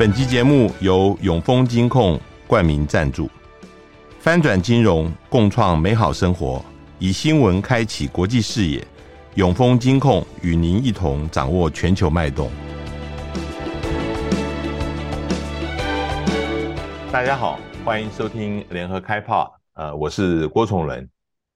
[0.00, 3.28] 本集节目由永丰金控冠名赞助，
[4.18, 6.64] 翻转金融，共创美好生活，
[6.98, 8.82] 以新闻开启国际视野。
[9.34, 12.50] 永丰金控与您一同掌握全球脉动。
[17.12, 19.54] 大家好，欢迎收听联合开炮。
[19.74, 21.06] 呃，我是郭崇伦。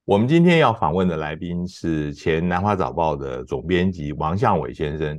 [0.05, 5.19] 我们今天要访问的来宾是前南华早报的总编辑王向伟先生。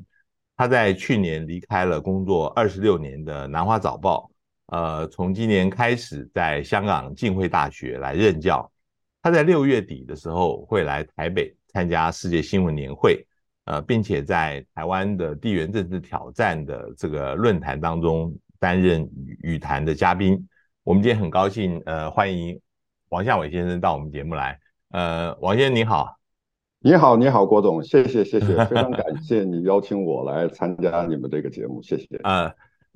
[0.57, 4.29] 他在去年离开了工作二十六年的南华早报，
[4.67, 8.71] 呃，从今年开始在香港浸会大学来任教。
[9.21, 13.25] 他在六月底的时候会来台北参加世界新闻年会，
[13.65, 19.09] 呃，并且在台湾的地缘政治挑战的这个论坛当中担任
[19.41, 20.47] 语谈的嘉宾。
[20.83, 22.61] 我们今天很高兴，呃，欢迎
[23.09, 24.59] 王向伟先生到我们节目来。
[24.91, 26.15] 呃，王先生你好。
[26.85, 32.05] 你好，你好，郭总，谢谢，谢谢， 非常感谢你邀请我来参加你们这个节目，谢谢。
[32.23, 32.48] 呃，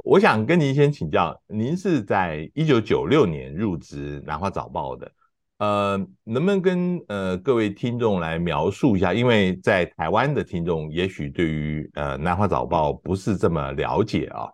[0.04, 5.12] 我想跟您先请教，您是在一九九六年入职南华早报的，
[5.58, 9.12] 呃，能不能跟呃各位听众来描述一下？
[9.12, 14.48] 因为在台湾的听众也许对于呃南华早报不是这么了解啊，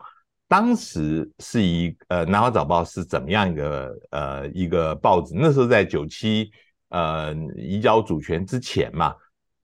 [0.47, 5.35] 当时是一呃南华早报是怎么样一个呃一个报纸？
[5.35, 6.49] 那时候在九七
[6.87, 9.13] 呃移交主权之前嘛。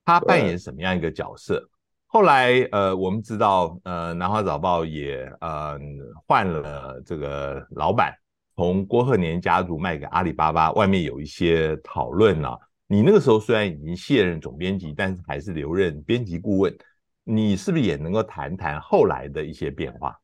[0.05, 1.67] 他扮演什么样一个角色？
[2.07, 5.79] 后来，呃，我们知道，呃，南华早报也呃
[6.27, 8.13] 换了这个老板，
[8.55, 12.57] 从郭鹤年家族卖给阿里巴巴，外面有一些讨论啊。
[12.87, 16.75] 你那个时候虽然已经卸任总编辑，但是还是留任编辑顾问。
[17.23, 20.19] 你是不是也能够谈谈后来的一些变化？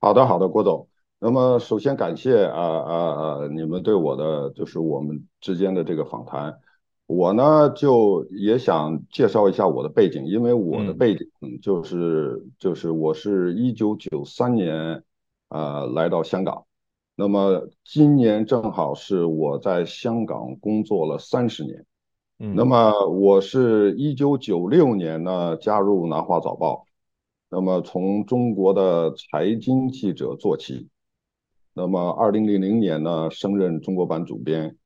[0.00, 0.86] 好的，好的，郭总。
[1.18, 6.54] 那么首先感谢啊啊啊你们对我的就是我们之间的这个访谈。
[7.08, 11.26] 我呢，就也想介绍一下我的背景，因为我的背景
[11.62, 15.02] 就是、嗯、就是我是一九九三年，
[15.48, 16.66] 呃，来到香港，
[17.16, 21.86] 那么今年正好是我在香港工作了三十年，
[22.40, 26.84] 嗯，那么我是一九九六年呢加入南华早报，
[27.48, 30.90] 那么从中国的财经记者做起，
[31.72, 34.76] 那么二零零零年呢升任中国版主编。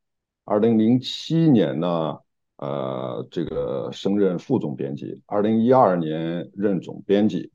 [0.45, 2.19] 二零零七年呢，
[2.57, 5.23] 呃，这个升任副总编辑。
[5.27, 7.53] 二零一二年任总编辑，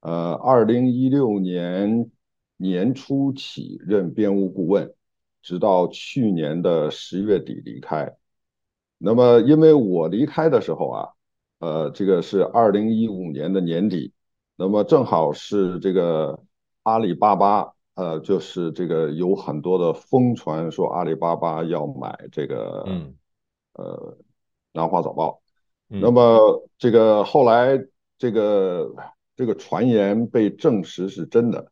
[0.00, 2.10] 呃，二零一六年
[2.56, 4.92] 年初起任编务顾问，
[5.42, 8.16] 直到去年的十月底离开。
[8.98, 11.08] 那么，因为我离开的时候啊，
[11.60, 14.12] 呃，这个是二零一五年的年底，
[14.56, 16.42] 那么正好是这个
[16.82, 17.73] 阿里巴巴。
[17.94, 23.14] 呃，就是这个有很多的疯传说阿里巴巴要买这个，嗯，
[23.74, 24.18] 呃，
[24.72, 25.40] 南华早报。
[25.86, 27.78] 那么这个后来
[28.18, 28.92] 这个
[29.36, 31.70] 这个传言被证实是真的。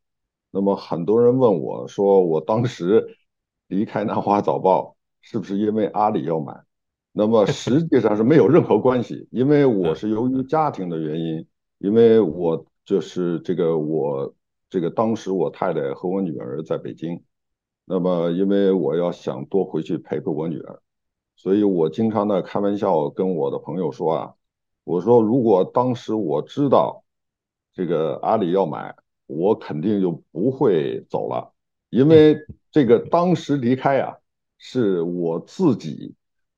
[0.53, 3.17] 那么很多人问我说，我当时
[3.67, 6.55] 离开南华早报是不是因为阿里要买？
[7.11, 11.45] 那么实际上是没有任何关系，因为我是由于家庭的原因，
[11.79, 14.33] 因为我就是这个我。
[14.73, 17.23] 这个当时我太太和我女儿在北京，
[17.85, 20.81] 那么因为我要想多回去陪陪我女儿，
[21.37, 24.33] 所以我经常的开玩笑跟我的朋友说啊，
[24.85, 27.05] 我说如果当时我知道
[27.75, 28.97] 这个阿里要买，
[29.27, 31.53] 我肯定就不会走了，
[31.91, 32.35] 因为
[32.71, 34.17] 这个当时离开啊
[34.57, 36.15] 是我自己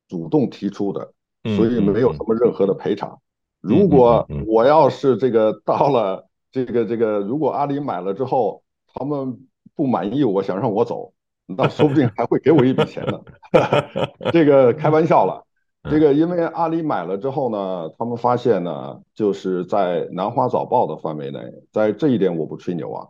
[0.06, 1.12] 主动提出的，
[1.56, 3.20] 所以没有什么任何的赔偿。
[3.60, 6.28] 如果我要是这个到了。
[6.54, 9.37] 这个这个，如果阿里买了之后，他们
[9.75, 11.12] 不满意，我想让我走，
[11.47, 13.20] 那说不定还会给我一笔钱呢。
[14.31, 15.44] 这个开玩笑了。
[15.91, 21.41] 这个因为阿里买了之后呢，他们发现呢，就是在南华早报的范围内，
[21.72, 23.09] 在这一点我不吹牛啊，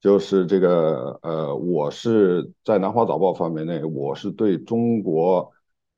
[0.00, 5.52] 就是这个呃，我是在南华早报范围内，我是对中国、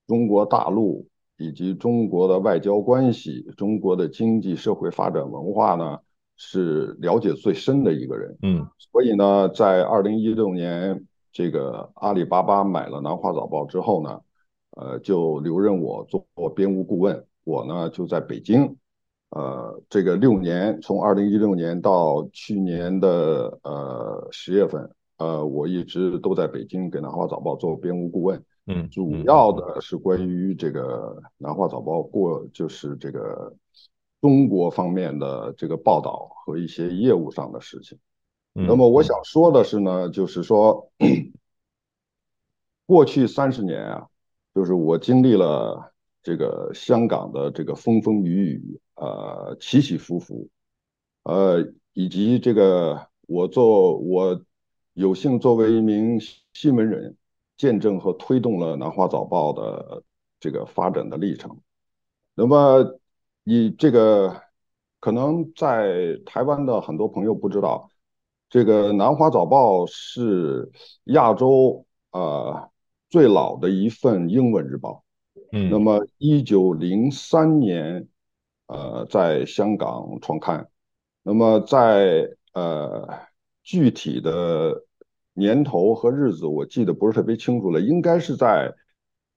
[0.09, 1.07] 中国大陆
[1.39, 6.01] 以及中国的外交关系、中国的经济社会发展文化呢。
[6.43, 14.19] 是了解最深的一个人，嗯，所以呢，在二零一六年，这个阿里巴巴买了南华早报之后呢，
[14.71, 16.25] 呃，就留任我做
[16.57, 18.75] 编务顾问，我呢就在北京，
[19.33, 33.55] 呃，这个六年，从二零一六年到去年的呃十月份，呃，我一直都在北京给南华早报做编务顾问，嗯，主要的是关于这个南华早报过就是这个。
[34.21, 37.99] 中国方面的这个报道和一些业务上的事情，
[38.53, 40.91] 那么我想说的是呢，就是说，
[42.85, 44.09] 过去三十年啊，
[44.55, 50.49] 就是我经历了这个香港的这个风风雨雨，呃，起起伏伏，
[51.23, 54.43] 呃，以及这个我做我
[54.93, 56.21] 有幸作为一名
[56.53, 57.17] 新闻人，
[57.57, 60.03] 见证和推动了《南华早报》的
[60.39, 61.57] 这个发展的历程。
[62.35, 63.00] 那么，
[63.43, 64.43] 你这个
[65.01, 67.91] 可能在台湾的很多朋友不知道，
[68.49, 70.71] 这个《南华早报》是
[71.05, 72.71] 亚洲呃
[73.09, 75.03] 最老的一份英文日报。
[75.53, 78.07] 嗯，那么一九零三年
[78.67, 80.69] 呃在香港创刊，
[81.23, 83.09] 那么在呃，
[83.63, 84.85] 具体的
[85.33, 88.75] 年头和日子我记得不是特别清楚了，应该是在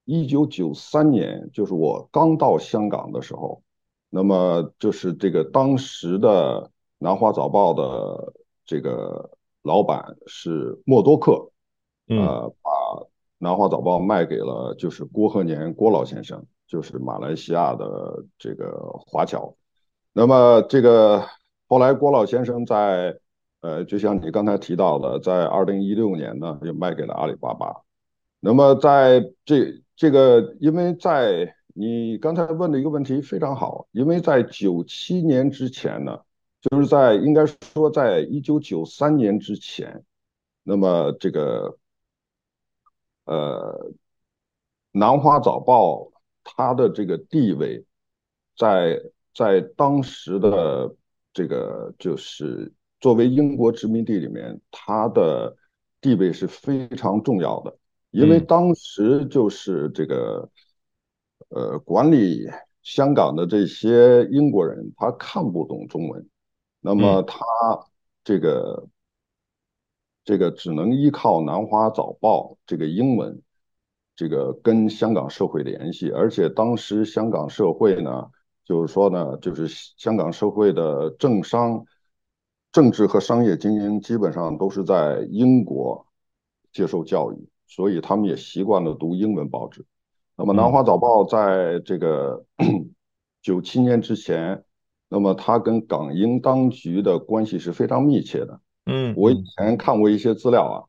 [0.04, 3.64] 一九九三年，就是我刚到香港的时候。
[4.14, 6.62] 那么就是这个当时的
[7.00, 8.34] 《南华早报》的
[8.64, 9.32] 这个
[9.64, 11.50] 老板是默多克，
[12.08, 12.72] 呃，把
[13.40, 18.72] 《南华早报》卖给了就是郭鹤年郭老先生，就是马来西亚的这个
[19.08, 19.56] 华侨。
[20.14, 21.26] 那么这个。
[21.70, 23.18] 后来郭老先生在，
[23.62, 27.74] 呃，就像你刚才提到的，在二零一六年呢，又卖给了阿里巴巴。
[28.40, 36.20] 那么在这这个，因为在你刚才问的一个问题非常好，因为在九七年之前呢，
[36.62, 40.04] 就是在应该说在一九九三年之前，
[40.64, 41.78] 那么这个，
[43.26, 43.92] 呃，
[44.92, 46.12] 南华早报
[46.44, 47.84] 它的这个地位
[48.58, 48.96] 在，
[49.34, 50.96] 在在当时的。
[51.36, 55.58] 这个就是作为英国殖民地里面，它的
[56.00, 57.76] 地位是非常重要的，
[58.12, 60.48] 因为当时就是这个，
[61.50, 62.48] 呃，管理
[62.82, 66.28] 香港的这些英国人，他看不懂中文，
[66.80, 67.44] 那么他
[68.24, 68.88] 这个
[70.24, 73.42] 这个只能依靠《南华早报》这个英文，
[74.16, 78.30] 这个跟香港社会联系，而且当时香港社会呢。
[78.66, 81.84] 就是说呢，就是香港社会的政商、
[82.72, 86.08] 政治和商业精英基本上都是在英国
[86.72, 89.86] 接受教育，所以他们也习惯了读英文报纸。
[90.44, 92.44] 那么《南华早报》在这个
[93.42, 94.62] 九七年之前，
[95.08, 98.60] 那么它跟港英当局的关系是非常密切的。
[98.86, 100.84] 嗯，我以前看过一些资料啊，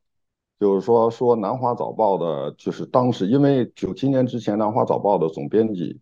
[0.58, 6.00] 就是说说《南华早报》的，就是当时因为九七年之前，《南华早报》的总编辑。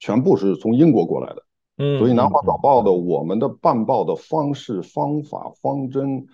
[0.00, 1.44] 全部是从英国过来的，
[1.76, 6.26] 嗯，所以南华早报的我们的办报的方式、方法、方针，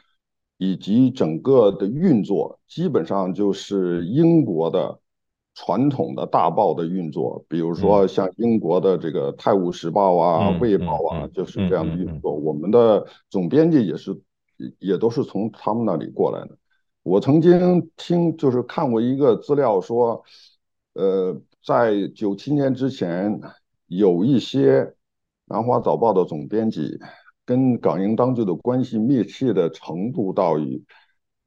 [0.58, 4.98] 以及整个的运作，基本上就是英国的
[5.58, 7.44] 传统的大报的运作。
[7.48, 12.32] 比如说像英国的这个《泰晤士报》啊，《卫报》啊，就是这样的运作。
[12.32, 14.20] 我们的总编辑也是，
[14.78, 16.56] 也都是从他们那里过来的。
[17.02, 20.22] 我曾经听，就是看过一个资料说，
[20.94, 21.40] 呃。
[21.66, 23.38] 在九七年之前，
[23.88, 24.94] 有一些
[25.44, 26.98] 南华早报的总编辑
[27.44, 30.82] 跟港英当局的关系密切的程度到于，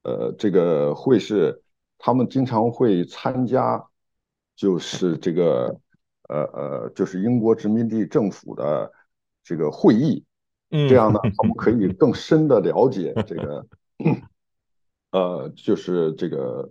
[0.03, 1.63] 呃，这个会是
[1.97, 3.83] 他们经常会参加，
[4.61, 5.75] 就是这个，
[6.29, 8.91] 呃呃，就是英国殖民地政府的
[9.43, 10.23] 这个会议，
[10.69, 13.65] 这样呢， 我们可以更深的了解这个，
[15.09, 16.69] 呃，就是这个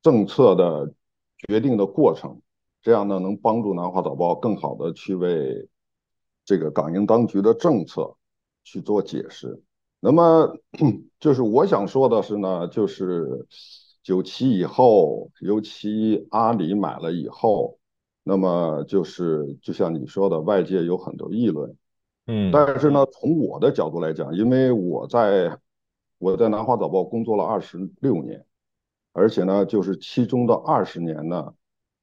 [0.00, 0.94] 政策的
[1.46, 2.40] 决定的过程。
[2.80, 5.68] 这样呢，能帮助《南华早报》更好的去为
[6.46, 8.16] 这个港英当局的政策
[8.64, 9.62] 去做解释。
[10.00, 10.56] 那么，
[11.20, 13.46] 就是我想说的是呢，就是
[14.02, 17.78] 九七以后，尤其阿里买了以后，
[18.22, 21.76] 那么就是就像你说的，外界有很多议论。
[22.26, 25.58] 嗯，但是呢，从我的角度来讲，因为我在
[26.18, 28.44] 我在《南华早报》工作了二十六年，
[29.12, 31.52] 而且呢，就是其中的二十年呢。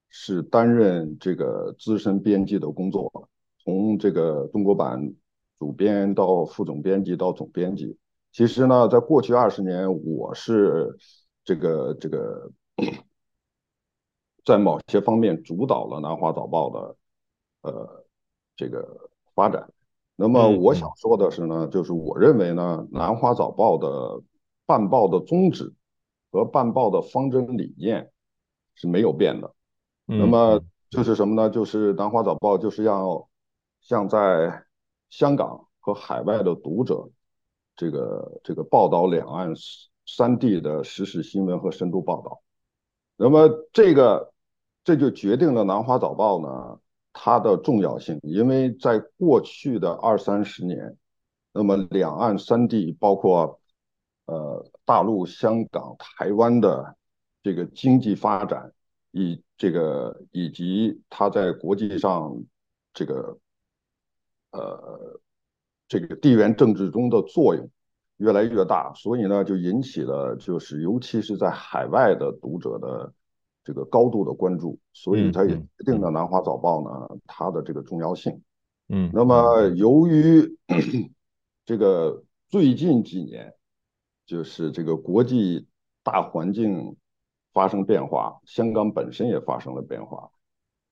[0.10, 3.30] 是担任这个资深编辑的工作，
[3.62, 5.14] 从这个中国版
[5.60, 7.98] 主编到副总编辑到总编辑。
[8.32, 10.96] 其实呢，在过去二十年，我是
[11.48, 12.52] 这个这个
[14.44, 16.96] 在某些方面主导了《南华早报》的
[17.62, 18.06] 呃
[18.58, 19.72] 这个发展。
[20.18, 24.22] 那么我想说的是呢，就是我认为呢，《南华早报》的
[24.66, 25.74] 办报的宗旨
[26.34, 28.12] 和办报的方针理念
[28.76, 29.54] 是没有变的。
[30.06, 31.50] 那么就是什么呢？
[31.50, 33.30] 就是《南华早报》就是要
[33.80, 34.66] 向在
[35.10, 37.10] 香港和海外的读者，
[37.78, 39.54] 这个这个报道两岸
[40.08, 42.42] 三地的实时新闻和深度报道。
[43.16, 44.34] 那么这个
[44.84, 46.80] 这就决定了《南华早报》呢
[47.14, 50.98] 它的重要性，因为在过去的二三十年，
[51.54, 53.60] 那么两岸三地包括
[54.26, 56.96] 呃大陆、香港、台湾的
[57.44, 58.74] 这个经济发展。
[59.12, 62.38] 以这个以及它在国际上
[62.94, 63.40] 这个
[64.52, 65.20] 呃
[65.88, 67.68] 这个地缘政治中的作用，
[68.18, 73.14] 越来越大，所以呢，就引起了就是尤其是在海外的读者的
[73.64, 78.42] 这个高度的关注，所以它也决定了《南华早报》呢它的这个重要性。
[78.90, 80.58] 嗯，那么由于
[81.64, 83.54] 这个最近几年，
[84.26, 85.68] 就是这个国际
[86.04, 86.96] 大环境
[87.54, 90.30] 发生变化，香港本身也发生了变化。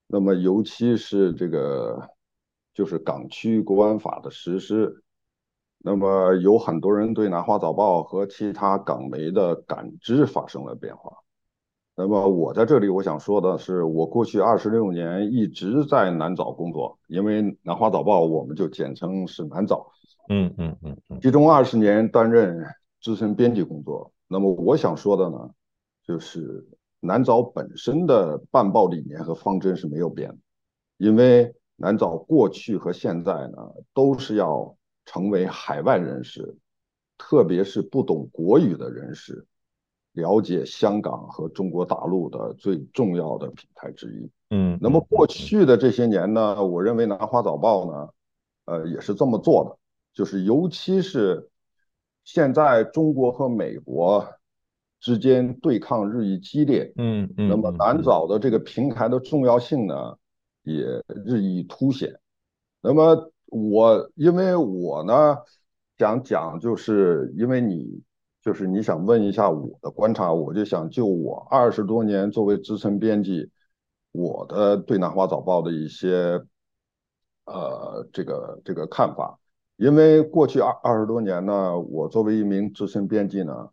[0.05, 2.07] 那么尤其是这个
[2.73, 5.01] 就是港区国安法的实施。
[5.87, 11.11] 那么有很多人对《南华早报》和其他港媒的感知发生了变化。
[11.95, 19.91] 那么我在这里我想说的是，我过去二十六年一直在南早工作，因为《南华早报》我们就简称是南早。
[20.29, 21.19] 嗯嗯嗯嗯。
[21.21, 22.65] 其中二十年担任
[22.99, 24.11] 资深编辑工作。
[24.27, 25.51] 那么我想说的呢，
[26.03, 26.67] 就是
[26.99, 30.37] 南早本身的办报理念和方针是没有变的，
[30.97, 34.75] 因为南早过去和现在呢都是要。
[35.05, 36.55] 成为海外人士，
[37.17, 39.45] 特别是不懂国语的人士，
[40.13, 44.29] 了解香港和中国大陆的最重要的平台之一。
[44.49, 48.09] 嗯，那么过去的这些年呢，我认为《南华早报》呢，
[48.65, 49.77] 呃，也是这么做的，
[50.13, 51.49] 就是尤其是
[52.23, 54.27] 现在中国和美国
[54.99, 60.17] 之间对抗日益激烈，嗯嗯，那么南早的这个平台的重要性呢，
[60.63, 60.83] 也
[61.25, 62.19] 日益凸显。
[62.81, 63.31] 那么。
[63.47, 65.37] 我因为我呢
[65.97, 68.01] 想讲，就是因为你
[68.41, 73.49] 就是你想问一下我的观察，我就想就我二十多年作为资深编辑，
[74.11, 76.41] 我的对南华早报的一些
[77.45, 79.39] 呃这个这个看法。
[79.77, 83.69] 因为过去二二十多年呢，我作为一名资深编辑呢，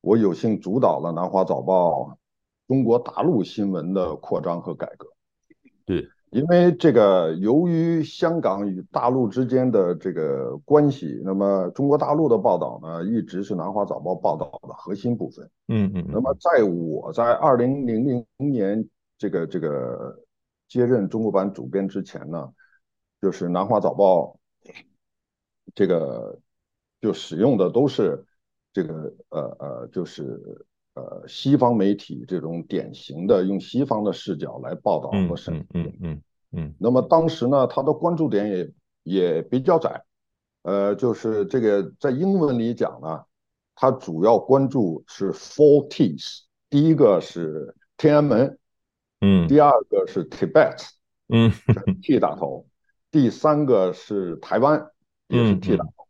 [0.00, 2.18] 我有幸主导了南华早报
[2.68, 5.08] 中国大陆新闻的扩张和改革。
[5.84, 6.08] 对。
[6.30, 15.50] 因为这个，由于香港与大陆之间的这个关系，那么中国大陆的报道呢，一直是南华早报报道的核心部分。
[15.66, 16.06] 嗯嗯。
[16.08, 20.16] 那么，在我在二零零零年这个这个
[20.68, 22.48] 接任中国版主编之前呢，
[23.20, 24.38] 就是南华早报
[25.74, 26.38] 这个
[27.00, 28.24] 就使用的都是
[28.72, 30.64] 这个呃呃，就是。
[31.00, 36.74] 呃，西方媒体这种典型的用西方的视角来报道和审，嗯嗯嗯嗯。
[36.78, 38.70] 那么当时呢，他的关注点也
[39.04, 40.04] 也比较窄，
[40.62, 43.24] 呃，就是这个在英文里讲呢，
[43.74, 48.58] 他主要关注是 four T's，第一个是天安门，
[49.22, 50.86] 嗯，第二个是 Tibet，
[51.28, 51.50] 嗯
[52.02, 52.66] ，T 打头，
[53.10, 54.86] 第三个是台湾，
[55.28, 56.06] 也是 T 打头，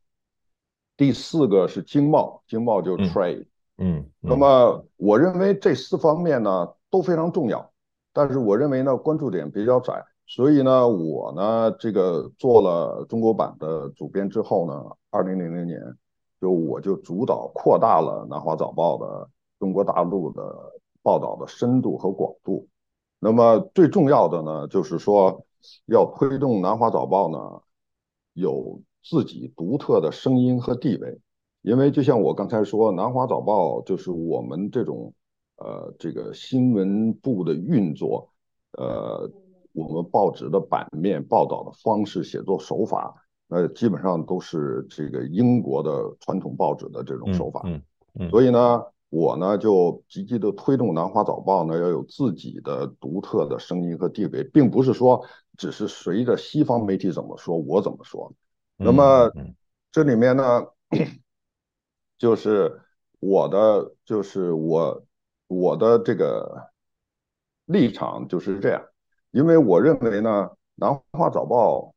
[0.96, 3.42] 第四个是经贸，经贸就 trade。
[3.42, 3.46] 嗯，
[3.82, 7.72] 嗯那么我认为这四方面呢都非常重要，
[8.12, 15.80] 但是我认为呢关注点比较窄，所以呢我呢这个做了中国版的主编之后呢，二零零零年
[16.40, 20.42] 就我就主导扩大了南华早报的中国大陆的
[21.02, 22.68] 报道的深度和广度。
[23.18, 25.46] 那么最重要的呢就是说
[25.86, 27.62] 要推动南华早报呢
[28.34, 31.18] 有自己独特的声音和地位。
[31.62, 35.12] 因为就像我刚才说，南华早报就是我们这种，
[35.56, 38.30] 呃，这个新闻部的运作，
[38.78, 39.30] 呃，
[39.72, 43.14] 我们报纸的版面报道的方式、写作手法，
[43.48, 47.60] 呃，基本上都是这个英国的传统报纸的这种手法。
[47.66, 47.82] 嗯
[48.18, 48.30] 嗯。
[48.30, 55.22] 所以呢，我呢就积极的推动南华早报呢要有自己的独特的声音和地位，并不是说
[55.58, 58.32] 只是随着西方媒体怎么说我怎么说。
[58.78, 59.30] 那么
[59.92, 60.64] 这里面呢。
[62.20, 62.82] 就是
[63.18, 65.06] 我的，就是我
[65.46, 66.70] 我的这个
[67.64, 68.84] 立场就是这样，
[69.30, 71.94] 因为我认为呢，南华早报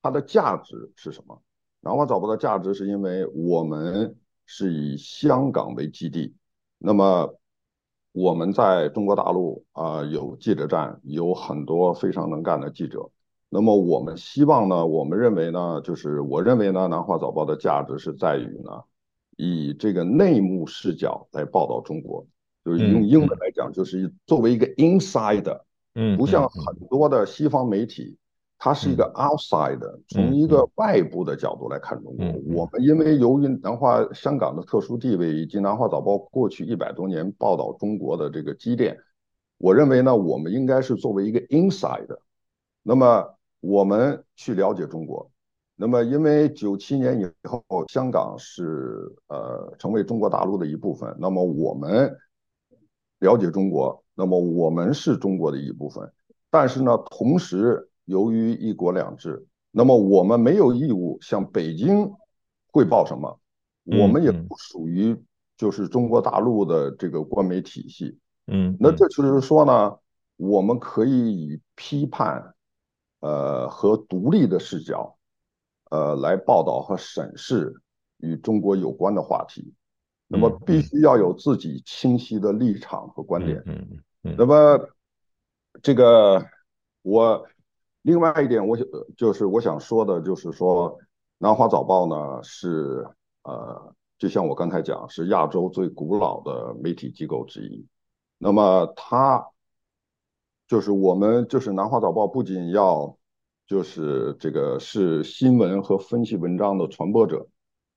[0.00, 1.42] 它的价值是什么？
[1.80, 4.16] 南华早报的价值是因为我们
[4.46, 6.36] 是以香港为基地，
[6.78, 7.36] 那么
[8.12, 13.10] 我们在中国大陆啊、有记者站，有很多非常能干的记者，
[13.48, 18.84] 那么我们希望呢，我们认为呢，就是我认为呢，南华早报的价值是在于呢。
[19.36, 22.26] 以这个内幕视角来报道中国，
[22.64, 25.60] 就是用英文来讲，就是作为一个 insider，
[25.94, 28.16] 嗯，不像很多的西方媒体，
[28.58, 32.26] 它是一个 outsider，从一个外部的角度来看中国。
[32.54, 38.96] 我们因为由于南华香港的特殊地位，以及南华早报过去一百多年报道中国的这个积淀，
[39.58, 42.18] 我认为呢，我们应该是作为一个 insider，
[42.82, 45.30] 那么我们去了解中国。
[45.84, 51.14] 那么，因为九七年以后，香港是呃成为中国大陆的一部分。
[51.20, 52.10] 那么我们
[53.18, 56.10] 了解中国，那么我们是中国的一部分。
[56.50, 62.10] 但是呢，同时由于一国两制，那么我们没有义务向北京
[62.72, 63.38] 汇报什么，
[63.84, 65.14] 我们也不属于
[65.58, 68.18] 就是中国大陆的这个官媒体系。
[68.46, 69.94] 嗯，那这就是说呢，
[70.38, 72.54] 我们可以以批判，
[73.20, 75.14] 呃和独立的视角，
[75.94, 77.72] 呃来报道和审视
[78.18, 79.72] 与中国有关的话题。
[80.26, 83.62] 那么必须要有自己清晰的立场和观点。
[83.66, 83.86] 嗯
[84.24, 84.34] 嗯。
[84.36, 84.88] 那么
[85.82, 86.44] 这个
[87.02, 87.46] 我
[88.02, 88.84] 另外一点，我想
[89.16, 90.98] 就是我想说的，就是说
[91.38, 93.06] 南华早报呢是
[93.44, 97.86] 呃，就像我刚才讲，是亚洲最古老的媒体机构之一。
[98.38, 99.46] 那么它
[100.66, 103.16] 就是我们就是南华早报，不仅要
[103.66, 107.46] 就是这个是新闻和分析文章的传播者，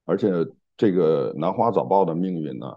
[0.05, 0.31] 而且。
[0.79, 2.71] 这个南华早报的命运呢，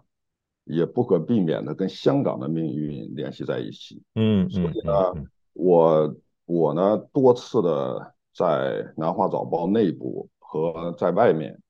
[0.65, 4.03] 也不可避免的跟香港的命运联系在一起。
[4.15, 5.13] 嗯，所以呢，
[5.53, 6.17] 我
[6.47, 11.61] 我呢多次的在南华早报内部和在外面，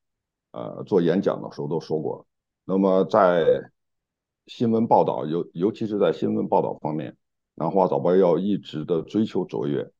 [0.53, 2.25] 呃，做演讲的时候都说过。
[2.65, 3.45] 那么在
[4.47, 7.17] 新闻报道，尤尤其是在新闻报道方面，
[7.57, 9.91] 南华早报要一直的追求卓越。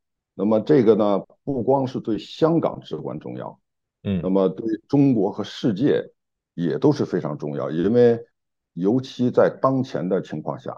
[0.41, 3.61] 那么这个呢，不光是对香港至关重要，
[4.03, 6.11] 嗯，那么对中国和世界。
[6.55, 8.21] 也都是非常重要，因为
[8.75, 10.77] 尤其在当前的情况下，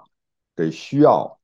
[0.54, 1.40] 得需要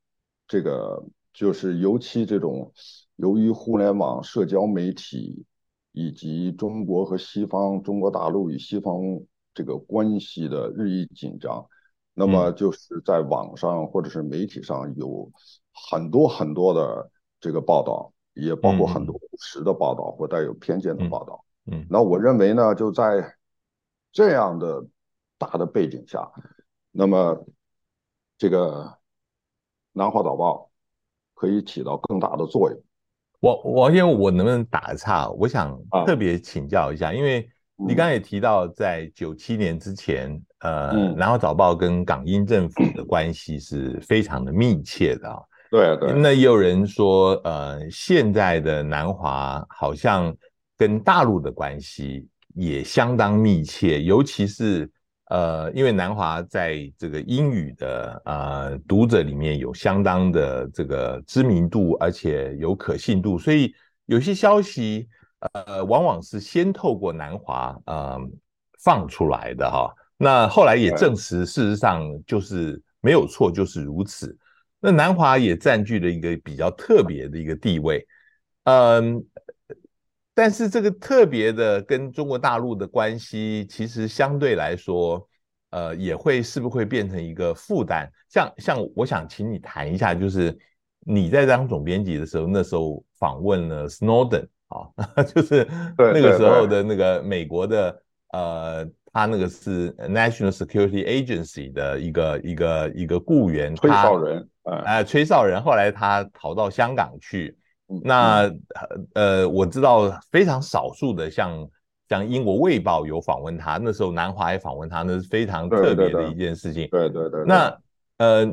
[0.46, 2.70] 这个，就是尤其这种
[3.16, 5.44] 由于互联网、社交媒体
[5.92, 9.00] 以及中国和西方、中国大陆与西方
[9.54, 11.66] 这个关系的日益紧张，
[12.14, 15.32] 那么就是在网上或者是媒体上有
[15.72, 17.10] 很多很多的
[17.40, 21.44] 这个报道，也包括很多不实的报道或带有偏见的报道。
[21.70, 23.34] 嗯，那我认为呢，就在
[24.10, 24.84] 这样的
[25.36, 26.30] 大的背景下，
[26.90, 27.46] 那么
[28.36, 28.92] 这个
[29.92, 30.70] 南华早报
[31.34, 32.82] 可以起到更大的作用。
[33.40, 35.28] 我我因为我能不能打个岔？
[35.30, 45.40] 我想特别请教一下，啊、因为你刚才也提到，在九七年之前，嗯、呃，南华早报跟港英政府的关系是非常的密切的啊。
[45.70, 46.12] 对对。
[46.12, 50.34] 那也有人说，呃，现在的南华好像
[50.76, 52.28] 跟大陆的关系。
[52.54, 54.90] 也相当密切，尤其是
[55.26, 63.72] 呃，因为南华在这个英语的呃读者里面有相当的这个知名度，而且有可信度，所以
[64.06, 65.06] 有些消息
[65.54, 68.18] 呃往往是先透过南华呃
[68.82, 69.94] 放出来的哈。
[70.16, 74.36] 那后来也证实，事实上就是没有错，就是如此。
[74.80, 78.06] 那南华也占据了一个比较特别的一个地位，
[78.64, 79.24] 嗯。
[80.34, 85.28] 但是这个特别的跟中国大陆的关系，其实相对来说，
[85.70, 88.08] 呃，也会是不是会变成一个负担？
[88.28, 90.56] 像像我想请你谈一下，就是
[91.00, 94.86] 你在当总编辑的时候，那时候访问了 Snowden 啊，
[95.34, 98.00] 就是那个时候的那个美国的
[98.32, 104.48] 呃，他那个是 National Security Agency 的一个一个一个雇员，崔绍人，
[104.84, 107.56] 哎，崔少仁，后来他逃到香港去。
[108.04, 108.50] 那
[109.14, 111.50] 呃，我知道非常少数的像，
[112.08, 116.88] 像像英国《卫报》有访问他，那时候南华也访问他，那是非常特别的一件事情。
[116.90, 117.44] 对对对，对。
[117.44, 117.78] 那
[118.18, 118.44] 呃，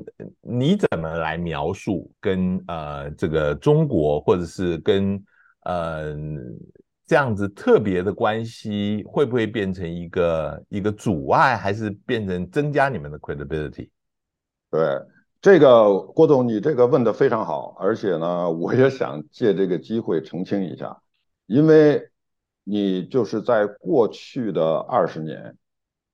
[0.42, 5.22] 你怎么来描述跟呃这个中国或者是跟
[5.64, 6.16] 呃
[7.08, 13.90] 这样子特别的关系，会不会变成一个一个阻碍，还是变成增加你们的 credibility？
[14.72, 14.82] 对。
[15.42, 21.00] 这个郭总，你这个问得非常好，而且呢，我也想借这个机会澄清一下，
[21.46, 22.10] 因为
[22.64, 25.56] 你就是在过去的二十年，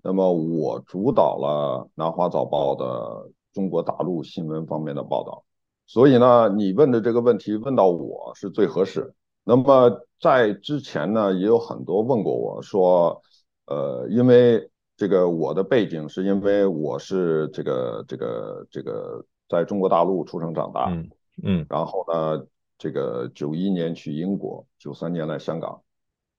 [0.03, 5.45] 那么我主导了南华早报的中国大陆新闻方面的报道，
[5.87, 9.13] 所以呢，你问的这个问题问到我是最合适。
[9.45, 13.21] 那么在之前呢，也有很多问过我说，
[13.65, 14.67] 呃，因为。
[15.01, 21.09] 这个我的背景是因为我是这个这个这个在中国大陆出生长大，嗯
[21.41, 22.45] 嗯，然后呢，
[22.77, 25.81] 这个九一年去英国，九三年来香港，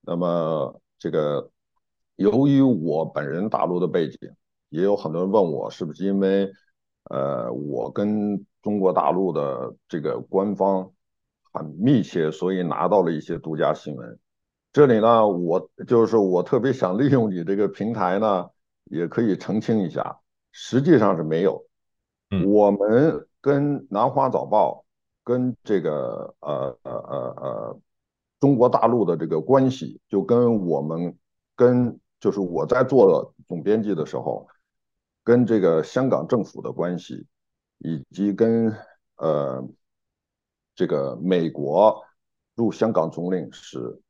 [0.01, 1.51] 那么这个
[2.15, 4.31] 由于我本人大陆的背景，
[4.69, 6.49] 也有很多人问我是不是因为
[7.11, 10.89] 呃我跟中国大陆的这个官方
[11.53, 14.19] 很密切，所以拿到了一些独家新闻。
[14.73, 18.49] 这里呢，我就是我特别想利用你这个平台呢，
[18.85, 20.19] 也可以澄清一下，
[20.51, 21.63] 实际上是没有。
[22.47, 24.87] 我们跟南华早报
[25.23, 27.81] 跟这个呃呃呃呃
[28.41, 31.19] 中国大陆的这个关系，就跟我们
[31.55, 34.49] 跟就是我在做总编辑的时候，
[35.23, 37.27] 跟这个香港政府的关系，
[37.77, 38.75] 以及跟
[39.17, 39.63] 呃
[40.75, 42.03] 这个美国
[42.57, 44.01] 驻香港总领事。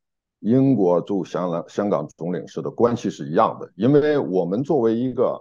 [0.43, 5.41] 英国驻香港香港总领事的关系是一样的，因为我们作为一个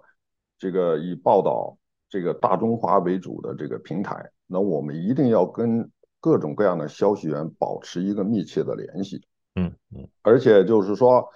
[0.60, 1.76] 这个以报道
[2.08, 9.24] 这个大中华为主的这个平台，那我们一定要跟各种各样的消息源保持一个密切的联系。
[9.56, 11.28] 嗯嗯，而且就是说，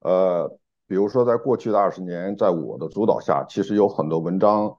[0.00, 0.46] 呃，
[0.86, 4.76] 比如说在过去的二十年，在我的主导下，其实有很多文章，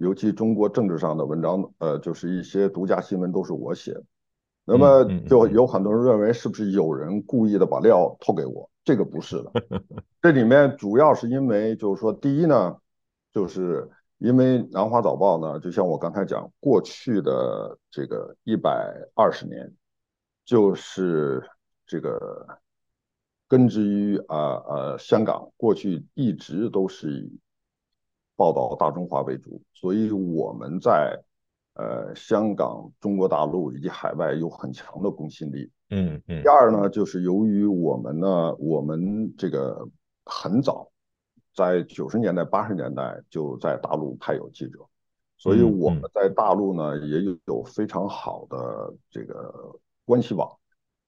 [0.00, 4.02] 尤其中国政治上的文章，呃，就是一些独家新闻都是我写的。
[4.68, 8.70] 那么就有很多人认为是不是有人故意的把料透给我？
[8.84, 9.52] 这个不是的，
[10.22, 12.76] 这里面主要是因为就是说，第一呢，
[13.32, 19.72] 就是因为《南华早报》呢，就像我刚才讲，过去的这个一百二十年，
[20.44, 21.42] 就是。
[21.90, 22.46] 这个
[23.48, 27.40] 根植于啊呃香港，过去一直都是以
[28.36, 31.18] 报道大中华为主，所以我们在
[31.78, 35.70] 呃香港、中国大陆以及海外有很强的公信力。
[35.90, 36.42] 嗯嗯。
[36.42, 39.88] 第二呢，就是由于我们呢，我们这个
[40.24, 40.90] 很早
[41.54, 44.80] 在九十年代、八十年代就在大陆派有记者，
[45.36, 50.48] 所以我们在大陆呢也有有非常好的这个关系网。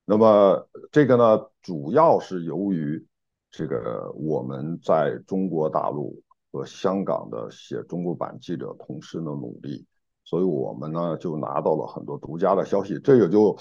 [0.05, 3.07] 那么这个呢，主要是由于
[3.51, 9.87] 这个我们在中国大陆和香港的写中国版记者同事的努力，
[10.31, 12.97] 所以我们呢就拿到了很多独家的消息。
[13.01, 13.57] 这也就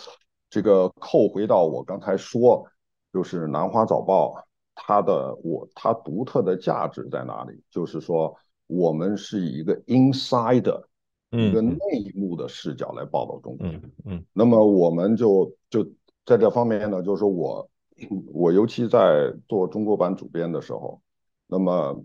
[0.49, 2.63] 这个扣回到我刚才说，
[3.11, 4.35] 就是南华早报
[4.75, 7.59] 它的我它独特的价值在哪里？
[7.71, 8.35] 就是说
[8.67, 10.83] 我们是以一个 insider，
[11.31, 11.77] 一个内
[12.13, 13.67] 幕的视角来报道中国。
[13.67, 14.25] 嗯嗯。
[14.31, 15.85] 那么我们就就。
[16.25, 17.67] 在这方面呢，就是说我，
[18.31, 21.01] 我尤其在做中国版主编的时候，
[21.47, 22.03] 那么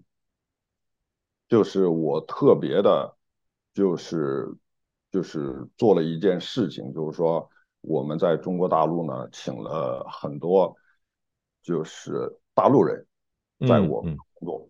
[1.46, 3.14] 就是我特别的，
[3.74, 4.48] 就是
[5.10, 7.46] 就是做了一件事情，就是说
[7.82, 10.74] 我们在中国大陆呢，请了很多
[11.62, 13.04] 就是大陆人
[13.66, 14.68] 在我们工作。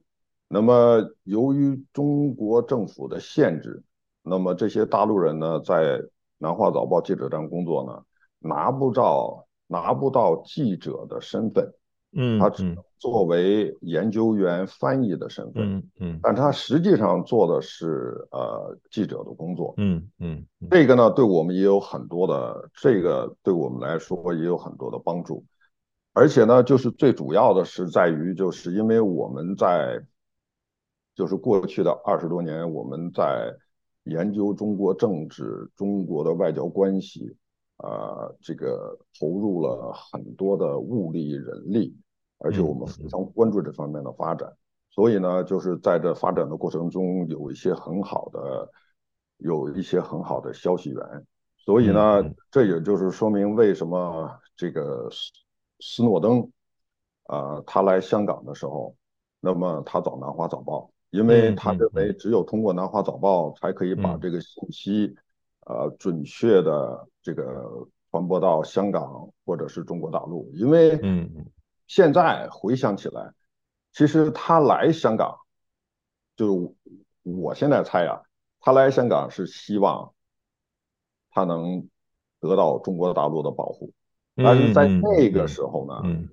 [0.49, 3.83] 那么由于中国政府的限制，
[4.23, 6.01] 那么这些大陆人呢，在
[6.39, 8.05] 南华早报记者站工作呢，
[8.39, 11.73] 拿不到拿不到记者的身份，
[12.17, 25.45] 嗯，他只能作为研究员、翻译的身份，嗯嗯，但他实际上做的是呃记者的工作，嗯嗯，这个呢对我们也有很多的，这个对我们来说也有很多的帮助，
[26.13, 30.01] 而且呢，就是最主要的是在于，就是因为我们在，
[31.15, 33.53] 就是过去的二十多年，我们在
[34.05, 37.37] 研究中国政治、中国的外交关系。
[37.79, 41.93] 啊、呃，这个投入了很多的物力人力，
[42.45, 44.49] 而且我们非常关注这方面的发展。
[44.49, 44.57] 嗯、
[44.91, 48.71] 所以呢，就是在这发展的过程中，有一些很好的，
[49.39, 51.27] 有一些很好的消息源。
[51.57, 55.33] 所以呢，嗯、这也就是说明为什么这个斯
[55.81, 56.41] 斯诺登
[57.25, 58.95] 啊、呃，他来香港的时候，
[59.41, 65.15] 那么他找南华早报，因为他认为只有通过南华早报才可以把这个信息。
[65.67, 71.27] 呃，准确的这个传播到香港或者是中国大陆，因为嗯，
[71.87, 73.33] 现在回想起来，
[73.93, 75.39] 其实他来香港，
[76.37, 76.75] 就
[77.23, 78.23] 我现在猜啊，
[78.61, 80.13] 他来香港是希望
[81.31, 81.89] 他能
[82.41, 83.93] 得到中国大陆的保护，
[84.35, 86.29] 但是在那个时候呢，嗯，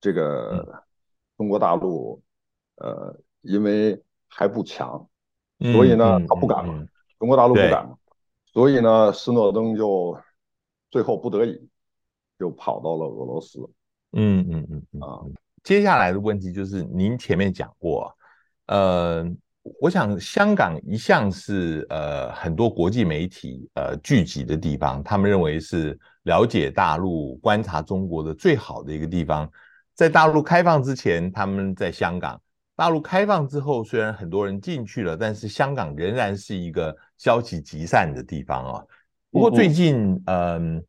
[0.00, 0.82] 这个
[1.36, 2.22] 中国大陆
[2.76, 5.08] 呃，因为还不强，
[5.60, 7.96] 所以呢，他不敢嘛，中国大陆不敢嘛。
[8.52, 10.16] 所以呢，斯诺登就
[10.90, 11.68] 最后不得已
[12.38, 13.58] 就跑到了俄罗斯。
[14.16, 15.20] 嗯嗯嗯啊，
[15.62, 18.14] 接下来的问题就是您前面讲过，
[18.66, 19.24] 呃，
[19.80, 29.50] 我想香港一向是呃很多国际媒体呃聚集的地方，他们认为是了解大陆、观察中国的最好的一个地方。
[29.94, 32.40] 在大陆开放之前，他们在香港。
[32.76, 38.82] 大陆开放之后，虽然很多人进去了，但是香港仍然是一个消息集散的地方啊。
[39.30, 40.82] 不过最近，嗯、呃，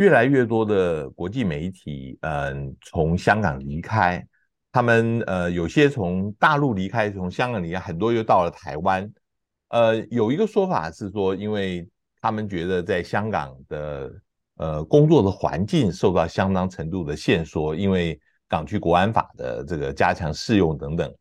[0.00, 4.26] 越来越多的国际媒体，嗯、呃，从香港离开，
[4.72, 9.06] 他们呃，有些从大陆离开，从香港离开，很多又到了台湾。
[9.68, 11.86] 呃，有一个说法是说，因为
[12.18, 14.10] 他们觉得在香港的
[14.56, 21.14] 呃工作的环境受到相当程度的限缩，因为港区国安法的这个加强适用等等。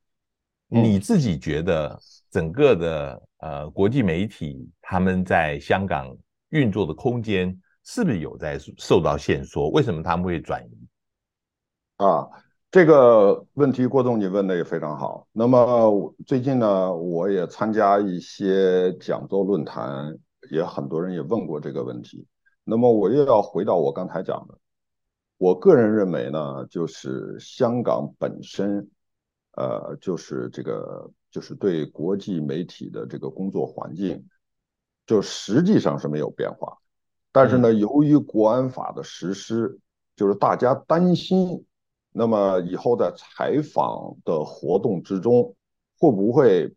[0.69, 1.99] 你自己觉得
[2.31, 6.15] 整个的呃国际媒体他们在香港
[6.51, 7.59] 运作的空间
[7.91, 9.67] 是不是有在受到限缩？
[9.71, 10.88] 为什么他们会转移？
[11.97, 12.30] 啊，
[12.69, 15.28] 这个问题郭总你问的也非常好。
[15.32, 20.15] 那么最近呢，我也参加一些讲座论坛，
[20.52, 22.28] 也很多人也问过这个问题。
[22.63, 24.56] 那么我又要回到我刚才讲的，
[25.39, 28.88] 我个人认为呢，就是香港本身，
[29.58, 34.23] 呃，就是这个就是对国际媒体的这个工作环境，
[35.08, 36.78] 就实际上是没有变化。
[37.31, 39.79] 但是呢，由于国安法的实施，
[40.15, 41.63] 就是大家担心，
[42.11, 45.55] 那么以后在采访的活动之中，
[45.99, 46.73] 会不会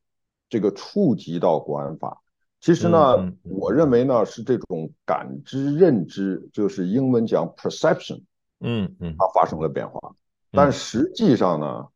[0.50, 2.20] 这个触及到国安法？
[2.60, 8.22] 其实呢，我认为呢是这种感知认知，就是英文讲 perception，
[8.60, 10.14] 嗯嗯，它发生了变化。
[10.50, 11.88] 但实际上呢，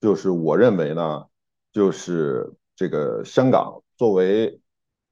[0.00, 1.24] 就是我认为呢，
[1.72, 4.60] 就是这个香港作为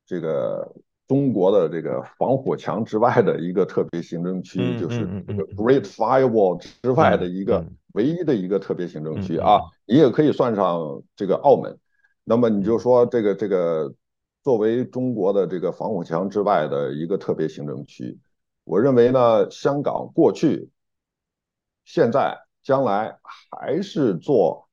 [0.06, 0.72] 这个。
[1.08, 11.78] 中国的这个防火墙之外的一个特别行政区，就是这个 Great Firewall 之外的一个唯一的一个特别行政区啊，你也可以算上这个澳门。
[12.24, 13.92] 那么你就说这个这个
[14.42, 18.18] 作为中国的这个防火墙之外的一个特别行政区，
[18.64, 20.70] 我认为呢，香港过去、
[21.84, 23.18] 现在、将来
[23.50, 24.68] 还是做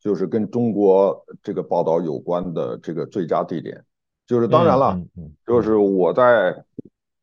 [0.00, 3.84] 就是跟中国这个报道有关的这个最佳地点。
[4.26, 4.98] 就是当然了，
[5.46, 6.64] 就是我在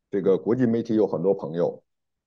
[0.08, 1.82] 这个国际媒体有很多朋友，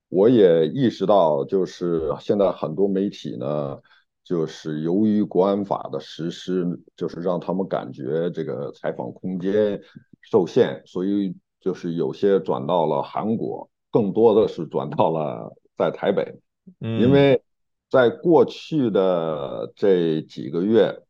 [0.10, 3.80] 我也意识到，就是现在很多媒体呢，
[4.22, 9.82] 就是由于国安法的实施，就是让他们感觉这个采访空间
[10.22, 16.38] 受限，所以就是有些转到了韩国，更多的是转到了在台北，
[16.82, 17.42] 因为
[17.90, 21.02] 在过去的这几个月，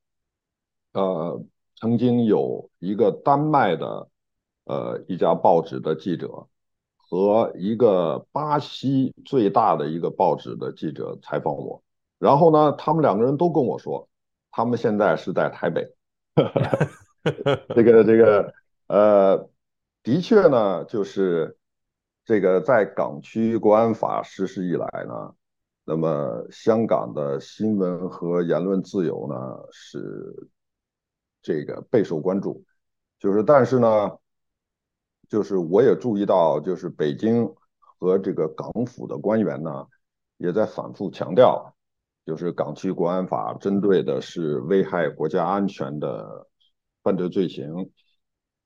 [0.94, 1.44] 呃。
[1.86, 4.10] 曾经有一个丹麦的，
[4.64, 6.48] 呃，一家报纸的记者
[6.98, 11.84] 和一个巴西最大的一个报纸的记者采访我，
[12.18, 14.10] 然后呢，他们两个人都跟我说，
[14.50, 15.88] 他们现在是在台北。
[17.76, 18.52] 这个这个，
[18.88, 19.48] 呃，
[20.02, 21.56] 的确呢，就是
[22.26, 25.36] 这个在港区国安法实施以来呢，
[25.86, 29.36] 那么香港的新闻和言论自由呢
[29.72, 30.50] 是。
[31.46, 32.64] 这个备受关注，
[33.20, 34.10] 就是但是呢，
[35.30, 39.86] 就是我也注意到，就是北京和这个港府的官员呢，
[40.38, 41.76] 也在反复强调，
[42.26, 46.48] 就是港区国安法针对的是危害国家安全的
[47.04, 47.92] 犯罪罪行，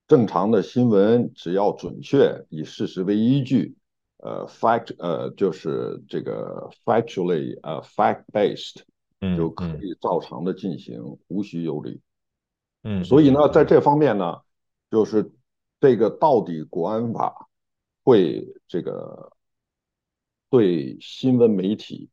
[0.08, 3.76] 正常的新闻只要准确，以事实为依据，
[4.20, 8.84] 呃，fact，呃，就是这个 factually，呃，fact-based，
[9.36, 12.00] 就可以照常的进行，无需忧虑。
[12.82, 14.42] 嗯，所以呢，在这方面呢，
[14.90, 15.32] 就是
[15.82, 17.50] 这个到底国安法
[18.06, 19.34] 会这个
[20.50, 22.10] 对新闻媒体，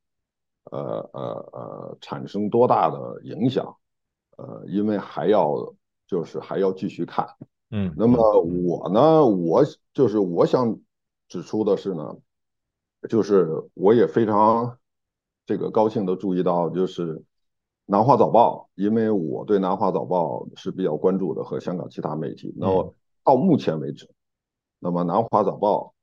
[0.64, 1.20] 呃呃
[1.52, 3.76] 呃产生多大的影响？
[4.37, 5.74] 呃，因为还要
[6.09, 7.29] 就是还要继续看。
[7.70, 9.62] 嗯，那么我呢，我
[9.94, 10.81] 就是我想
[11.29, 12.16] 指出的是呢，
[13.09, 14.79] 就是我也非常
[15.46, 17.22] 这个高兴的注意到，就是。
[17.88, 22.53] 南华早报，因为我对南华早报是比较关注的，和香港其他媒体。
[22.57, 24.11] 那么到目前为止，
[24.81, 25.94] 那么南华早报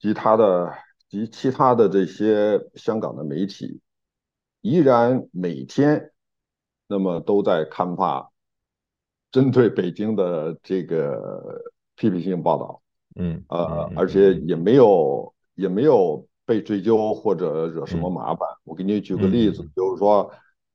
[0.00, 0.74] 及他的
[1.08, 3.80] 及其他的这些香港的媒体，
[4.60, 6.10] 依然每天
[6.88, 8.32] 那么都在刊发
[9.30, 11.62] 针对北京的这个
[11.94, 12.82] 批评性报道。
[13.14, 18.48] 嗯，呃，而且也没有也没有被追究或者惹什么麻烦。
[18.64, 20.28] 我给你举个例子，比如说。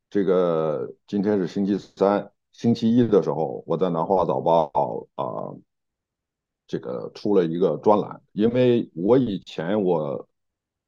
[0.09, 4.71] 这个今天是星期三，星期一的时候，我在南华早报
[5.15, 5.59] 啊、呃，
[6.65, 10.27] 这个出了一个专栏，因为我以前我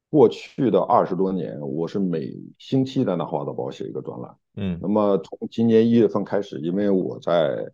[0.10, 7.71] 过去的二十多年，我是每星期在南华早报写一个专栏，嗯，那么从今年一月份开始，因为我在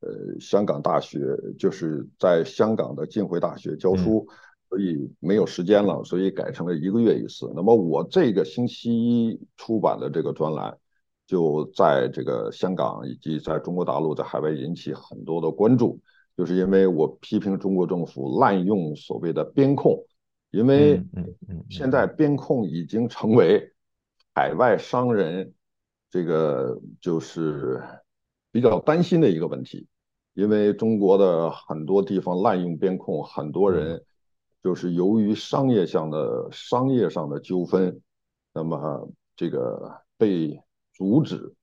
[0.00, 1.20] 呃香港大学，
[1.58, 4.26] 就是在香港的浸会大学教书。
[4.28, 4.34] 嗯
[4.68, 7.50] 所以没有时间了，所以改成了一个月一次。
[7.56, 10.76] 那么我这个星期一出版的这个专栏，
[11.26, 15.98] 就在这个香港以及在中国大陆在海外引起很多的关注，
[16.36, 20.04] 就是因为我批评中国政府滥用所谓的边控，
[20.50, 21.02] 因为
[21.70, 23.72] 现在边控已经成为
[24.34, 25.54] 海外商人
[26.10, 27.82] 这个就是
[28.52, 29.86] 比较担心的一个问题，
[30.34, 34.04] 因为中国的很多地方滥用边控，很多人。
[34.68, 38.02] 就是由于商业上的商业上的纠纷，
[38.52, 41.54] 那么这个被阻止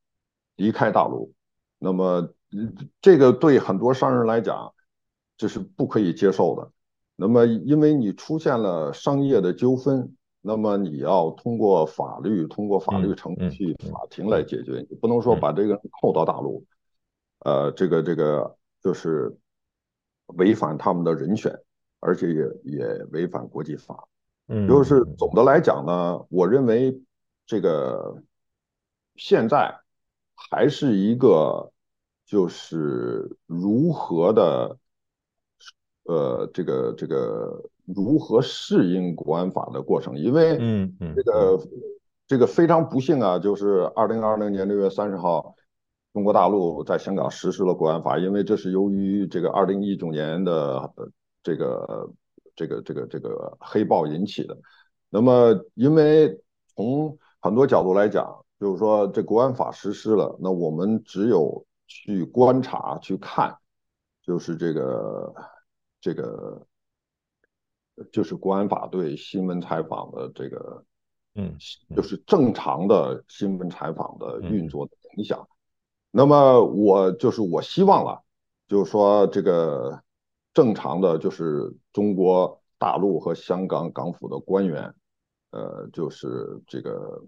[0.55, 1.31] 离开大陆，
[1.77, 2.27] 那么
[2.99, 4.73] 这个对很多商人来讲，
[5.37, 6.71] 这是不可以接受的。
[7.15, 16.65] 那么因为你出现了商业的纠纷，那么你要通过法律、通过法律程序、法庭来解决，你不能说把这个人扣到大陆，
[17.41, 19.37] 呃，这个这个就是
[20.37, 21.55] 违反他们的人权。
[21.99, 24.07] 而且也也违反国际法，
[24.47, 27.01] 嗯，就是总的来讲呢，我认为
[27.45, 28.21] 这个
[29.15, 29.79] 现在
[30.35, 31.71] 还是一个
[32.25, 34.77] 就是如何的，
[36.03, 41.67] 呃，这个这个如何适应国安法的过程，因为嗯嗯，这个
[42.27, 45.55] 这个非常不幸啊，就是二零二零年六月三十号，
[46.13, 50.91] 中国大陆在香港实施了国安法，因为这是由于这个二零一九年的
[51.45, 52.11] 这个。
[52.57, 54.57] 这个这个这个黑豹引起的，
[55.09, 56.41] 那么因为
[56.73, 63.57] 从很多角度来讲，就是说这国安法实施了，那我们只有去观察去看，
[64.21, 65.33] 就是这个
[65.99, 66.65] 这个
[68.09, 70.85] 就是国安法对新闻采访的这个，
[71.33, 71.57] 嗯，
[71.93, 75.45] 就是正常的新闻采访的运作的影响。
[76.09, 78.23] 那么我就是我希望了，
[78.65, 80.01] 就是说这个。
[80.55, 84.91] 正常的就是中国大陆和香港港府的官员，
[85.51, 87.23] 呃，就是这个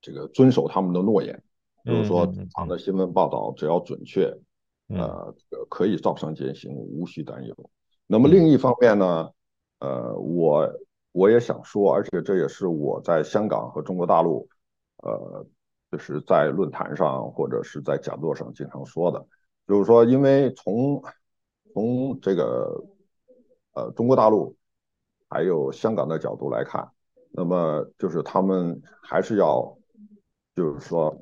[0.00, 1.40] 这个遵守他们的诺言，
[1.84, 4.34] 比如说正常的新闻报道只要准确，
[4.88, 5.34] 呃，
[5.68, 7.54] 可以照常进行，无需担忧。
[8.06, 9.30] 那么另一方面呢，
[9.80, 10.66] 呃，我
[11.12, 14.48] 我也想说，而且这也是我在香港和中国大陆，
[15.02, 15.46] 呃，
[15.90, 19.26] 就是在论坛上或者是在讲座上经常说的，
[19.68, 21.02] 就是说，因为从
[21.72, 22.84] 从这个
[23.72, 24.56] 呃中国大陆
[25.28, 26.90] 还有香港的角度来看，
[27.30, 29.76] 那么就是他们还是要
[30.54, 31.18] 就是说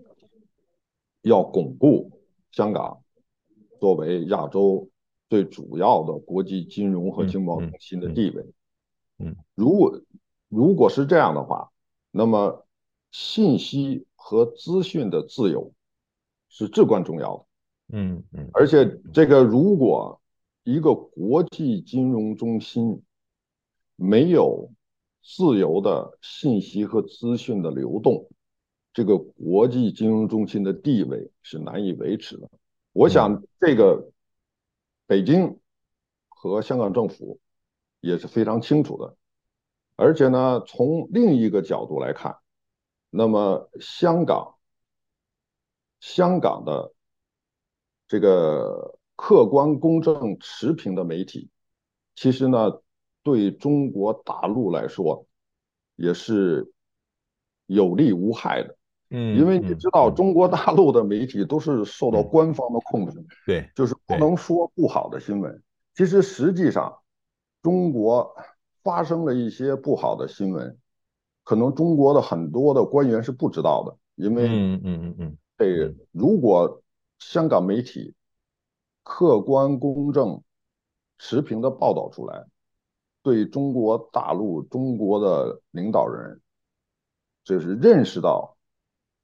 [1.23, 2.11] 要巩固
[2.51, 3.01] 香港
[3.79, 4.89] 作为亚洲
[5.29, 8.45] 最主要的国际金融和经贸中心的地位。
[9.19, 10.01] 嗯，如果
[10.49, 11.71] 如果是这样的话，
[12.11, 12.67] 那么
[13.13, 15.73] 信息和资讯的自由
[16.49, 17.45] 是至关重要的。
[17.93, 20.20] 嗯嗯，而且这个如果
[20.71, 23.03] 一个国际金融中心
[23.97, 24.71] 没有
[25.21, 28.29] 自由的信息和资讯的流动，
[28.93, 32.49] 这个国际金融中心的地位是难以维持的。
[32.93, 34.13] 我想，这个
[35.09, 35.59] 北京
[36.29, 37.41] 和香港政府
[38.01, 39.17] 也是非常清楚的。
[39.97, 42.37] 而且呢，从另一个角度来看，
[43.11, 44.55] 那么香港，
[45.99, 46.95] 香港的
[48.07, 49.00] 这个。
[49.23, 51.51] 客观、公正、持平的媒体，
[52.15, 52.81] 其实呢，
[53.23, 55.27] 对中国大陆来说
[55.95, 56.73] 也是
[57.67, 58.75] 有利无害的。
[59.11, 65.63] 嗯，因为你知道，中国大陆的媒体都是受到官方的控制，对，就是不能说不好的新闻。
[65.95, 66.97] 其实实际上，
[67.63, 68.35] 中国
[68.83, 70.79] 发生了一些不好的新闻，
[71.45, 76.83] 可能中国的很多的官员是不知道的，因为嗯嗯嗯嗯，这如果
[77.19, 78.15] 香港媒体。
[79.13, 80.41] 客观、公正、
[81.19, 82.47] 持平的报道出来，
[83.25, 86.41] 对中国大陆、中国的领导人，
[87.43, 88.57] 就是认识到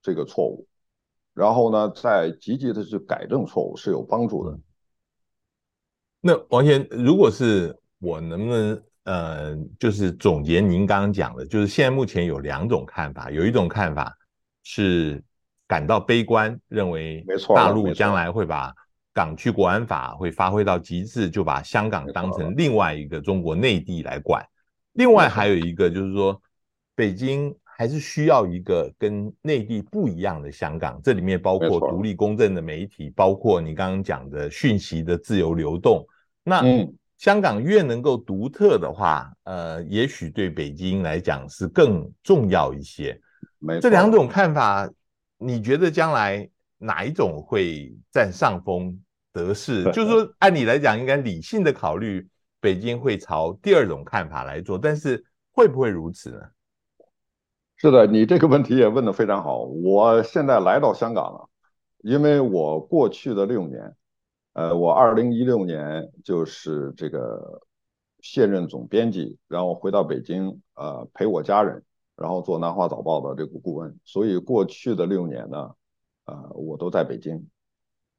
[0.03, 0.67] 这个错误，
[1.33, 4.59] 然后呢，再积极的去改正错误是有帮助的。
[6.21, 14.13] 那王先，如果是我，能不能呃，就是总结您刚刚讲的，就是现在目前有两种看法，有一种看法
[14.65, 15.23] 是
[15.69, 18.75] 感到悲观，认为大陆将来会把。
[19.17, 24.45] 港区国安法会发挥到极致，就把香港当成另外一个中国内地来管。
[24.93, 26.39] 另外还有一个就是说，
[26.95, 36.07] 北京还是需要一个跟内地不一样的香港，这里面包括独立公正的媒体，包括你刚刚讲的讯息的自由流动。
[36.45, 36.63] 那
[37.17, 43.19] 香港越能够独特的话，呃，也许对北京来讲是更重要一些。
[43.81, 44.87] 这两种看法，
[45.39, 49.01] 你觉得将来哪一种会占上风？
[49.45, 52.27] 得势，就是说，按理来讲，应该理性的考虑，
[52.61, 56.41] 北京会朝第二种看法来做，但是会不会如此呢？
[57.77, 59.61] 是的，你这个问题也问得非常好。
[59.63, 61.49] 我现在来到香港了，
[61.99, 63.95] 因为我过去的六年，
[64.55, 67.61] 呃，我二零一六年就是这个
[68.23, 71.83] 卸任总编辑，然后回到北京，呃，陪我家人，
[72.17, 75.71] 然后做南华早报的这个顾问，所以过去的六年呢，
[76.25, 77.47] 呃，我都在北京。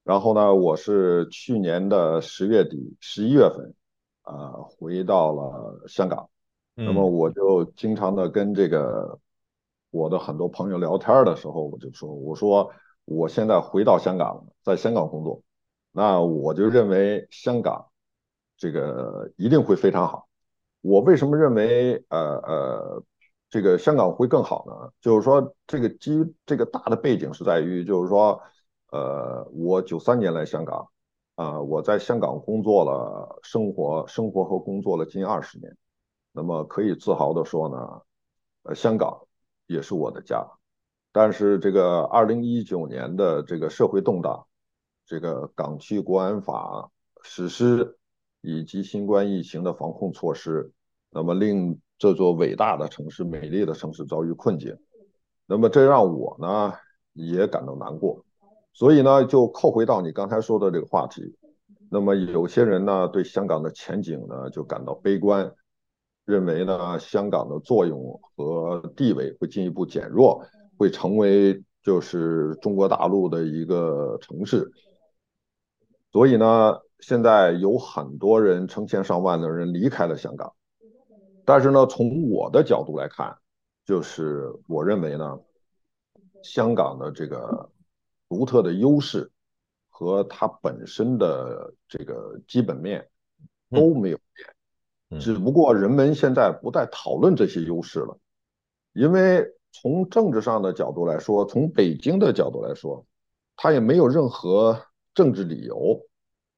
[0.08, 3.74] 然后呢，我是去年的十月底、十一月份，
[4.22, 6.30] 啊、呃，回到了香港。
[6.76, 9.20] 那么我就经常的跟这个
[9.92, 12.72] 我的很多朋友聊天的时候，我就说：“我说
[13.04, 15.42] 我现在回到香港了，在香港工作，
[15.92, 17.88] 那我就认为香港
[18.58, 20.30] 这个一定会非常好。
[20.80, 23.04] 我为什么认为呃呃
[23.50, 24.90] 这个香港会更好呢？
[25.02, 28.42] 就是说这个基于这个大的背景是在于，就是说。”
[28.92, 30.88] 呃，我九三年来香港，
[31.36, 35.76] 啊、我在香港工作了，生活生活和工作了近二十年。
[36.32, 38.02] 那么可以自豪地说呢，
[38.64, 39.28] 呃，香港
[39.66, 40.46] 也是我的家。
[41.12, 44.46] 但是这个二零一九年的这个社会动荡，
[45.06, 46.92] 这个港区国安法
[47.24, 47.98] 实施
[48.42, 50.72] 以及新冠疫情的防控措施，
[51.10, 54.78] 那么令这座伟大的城市、美丽的城市遭遇困境。
[55.48, 56.74] 那么这让我呢
[57.14, 58.24] 也感到难过。
[58.78, 61.36] 所以呢，就扣回到你刚才说的这个话题。
[61.90, 65.52] 那么有些人呢对香港的前景呢就感到悲观，
[66.26, 70.46] 认为呢香港的作用和地位会进一步减弱。
[70.78, 74.72] 会成为就是中国大陆的一个城市，
[76.12, 80.54] 所以呢，现在有很多人成千上万的人离开了香港，
[81.44, 83.36] 但是呢，从我的角度来看，
[83.88, 85.40] 就是我认为呢，
[86.44, 87.72] 香港的这个
[88.30, 89.32] 独特的优势
[89.90, 93.08] 和它本身的这个基本面
[93.70, 94.20] 都没有
[95.10, 98.18] 变，只不过人们现在不再讨论这些优势了，
[98.94, 99.54] 因为。
[99.74, 103.06] 从政治上的角度来说，从北京的角度来说，
[103.56, 104.82] 它也没有任何
[105.14, 106.02] 政治理由，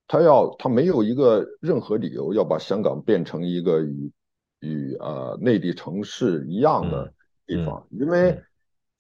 [0.08, 4.14] 它要它没有一个任何理由要把香港变成一个与
[4.60, 7.12] 与呃内地城市一样的
[7.46, 8.42] 地方，因为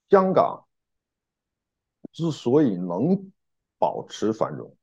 [0.09, 0.65] 香港
[2.12, 3.32] 之所以能
[3.78, 4.76] 保持繁荣，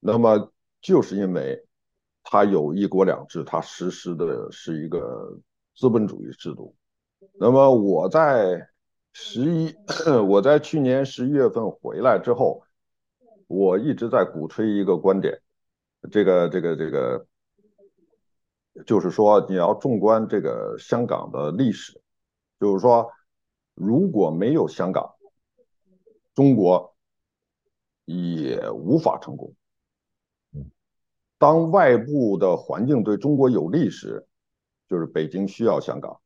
[0.00, 1.66] 那么就是因为
[2.22, 5.38] 它有一国两制，它实施的是一个
[5.76, 6.74] 资本主义制度。
[7.38, 8.68] 那么我在
[9.12, 9.74] 十一，
[10.28, 12.62] 我在去年十一月份回来之后，
[13.46, 15.40] 我一直在鼓吹一个观点，
[16.10, 17.26] 这个这个这个，
[18.84, 22.00] 就是说你要纵观这个香港的历史，
[22.58, 23.08] 就是说
[23.74, 25.13] 如果没有香港，
[26.34, 26.94] 中国
[28.04, 29.54] 也无法成功。
[31.38, 34.26] 当外部的环境对中国有利时，
[34.88, 36.18] 就是北京需要香港。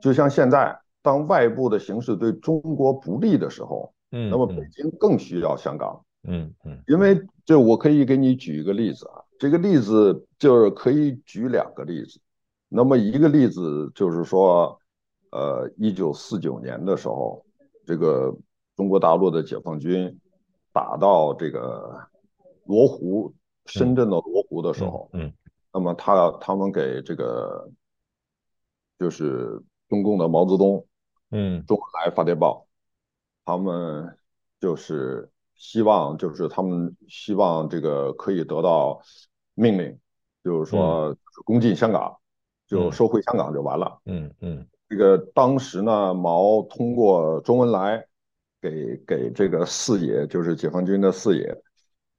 [0.00, 12.20] 就像现在，当外部的形势对中国不利的时候，嗯，那么北京更需要香港，嗯嗯，因为这我可以给你举一个例子啊，这个例子就是可以举两个例子，
[12.68, 14.78] 那么一个例子就是说，
[15.32, 17.44] 呃，一九四九年的时候，
[17.84, 18.32] 这个
[18.78, 20.18] 中国大陆的解放军
[20.72, 22.08] 打到这个
[22.64, 23.34] 罗湖，
[23.66, 25.30] 深圳的罗湖的时候，嗯，
[25.70, 27.68] 那么他他们给这个
[28.98, 29.62] 就是。
[29.88, 30.86] 中共的毛泽东，
[31.30, 32.66] 嗯，周恩来发电报，
[33.46, 34.18] 他们
[34.60, 39.00] 就是希望，就是他们希望这个可以得到
[39.54, 39.98] 命令，
[40.44, 41.16] 就是说
[41.46, 42.18] 攻进香港，
[42.66, 43.98] 就收回香港就完了。
[44.04, 48.06] 嗯嗯，这个当时呢，毛通过周恩来
[48.60, 51.62] 给给这个四野，就是解放军的四野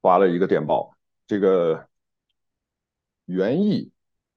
[0.01, 0.95] 发了一个电报，
[1.27, 1.87] 这个
[3.25, 3.91] 原意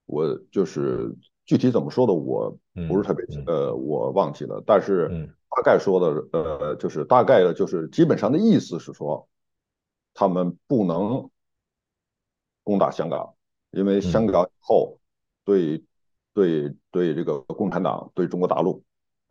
[0.06, 1.16] 我就是。
[1.44, 2.56] 具体怎么说的，我
[2.88, 4.62] 不是特别、嗯、呃，我忘记了。
[4.64, 9.28] 但是大概说的，呃，就是大概的，就是基本上的意思是说，
[10.14, 11.28] 他们不能
[12.62, 13.34] 攻打香港，
[13.72, 15.00] 因为香港以后
[15.44, 15.86] 对、嗯、
[16.32, 18.84] 对对这个共产党对中国大陆，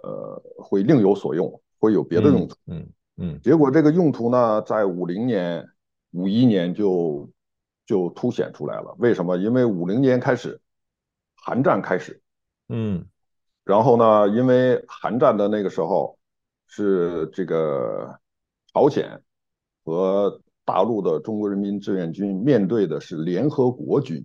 [0.03, 2.55] 呃，会另有所用，会有别的用途。
[2.67, 2.79] 嗯
[3.17, 3.33] 嗯。
[3.33, 5.67] 嗯结果这个用途呢，在五零年、
[6.11, 7.29] 五一年就
[7.85, 8.95] 就凸显出来了。
[8.99, 9.35] 为什么？
[9.35, 10.61] 因为五零年开始。
[11.43, 12.21] 韩战开始，
[12.69, 13.03] 嗯，
[13.63, 16.19] 然后呢，因为韩战的那个时候
[16.67, 18.19] 是这个
[18.71, 19.23] 朝鲜
[19.83, 24.23] 和大陆的中国人民志愿军面对的是联合国军，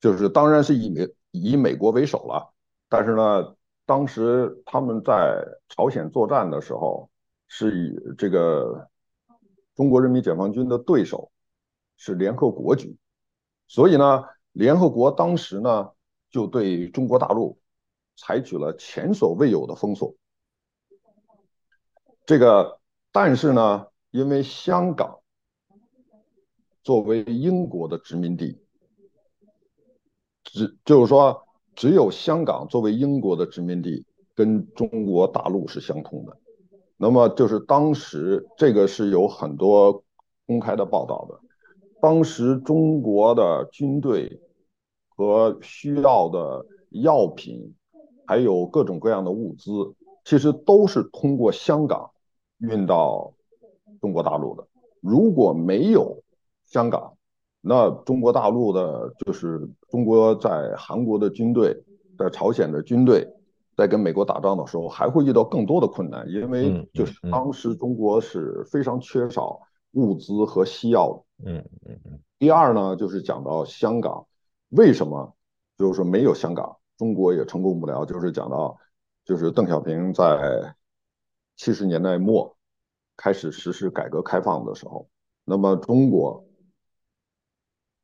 [0.00, 2.52] 就是当然是以美以美国为首了，
[2.88, 3.54] 但是呢，
[3.88, 7.08] 当时他们在朝鲜作战的时候
[7.46, 8.88] 是以这个
[9.74, 11.32] 中国人民解放军的对手
[11.96, 12.94] 是联合国军，
[13.66, 15.90] 所以呢，联合国当时呢。
[16.30, 17.58] 就对中国大陆
[18.14, 20.14] 采取了前所未有的封锁。
[22.26, 22.80] 这个，
[23.10, 25.20] 但是呢，因为香港
[26.82, 28.62] 作为英国的殖民地，
[30.44, 31.47] 只就是说，
[31.78, 34.04] 只有香港作为英国的殖民地
[34.34, 36.36] 跟中国大陆是相通的。
[36.96, 40.02] 那么，就是当时这个是有很多
[40.44, 41.38] 公开的报道的，
[42.02, 44.42] 当时中国的军队。
[45.20, 47.74] 和需要的药品，
[48.24, 49.72] 还有各种各样的物资，
[50.24, 52.12] 其实都是通过香港
[52.58, 53.34] 运到
[54.00, 54.64] 中国大陆的。
[55.00, 56.22] 如果没有
[56.66, 57.17] 香港，
[57.68, 61.76] 那中国大陆的，就是中国在韩国的军队，
[62.18, 63.28] 在朝鲜的军队，
[63.76, 69.60] 在跟美国打仗的时候，还会遇到更多的困难，因为就是当时中国是非常缺少
[69.92, 71.50] 物资和西药的。
[71.52, 72.18] 嗯嗯嗯。
[72.38, 74.26] 第二呢，就是讲到香港。
[74.70, 75.34] 为什么
[75.76, 78.04] 就是说没有香港，中国也成功不了。
[78.06, 78.78] 就是讲到，
[79.26, 80.74] 就是邓小平在
[81.56, 82.56] 七十年代末
[83.16, 85.06] 开始实施改革开放的时候，
[85.44, 86.44] 那么中国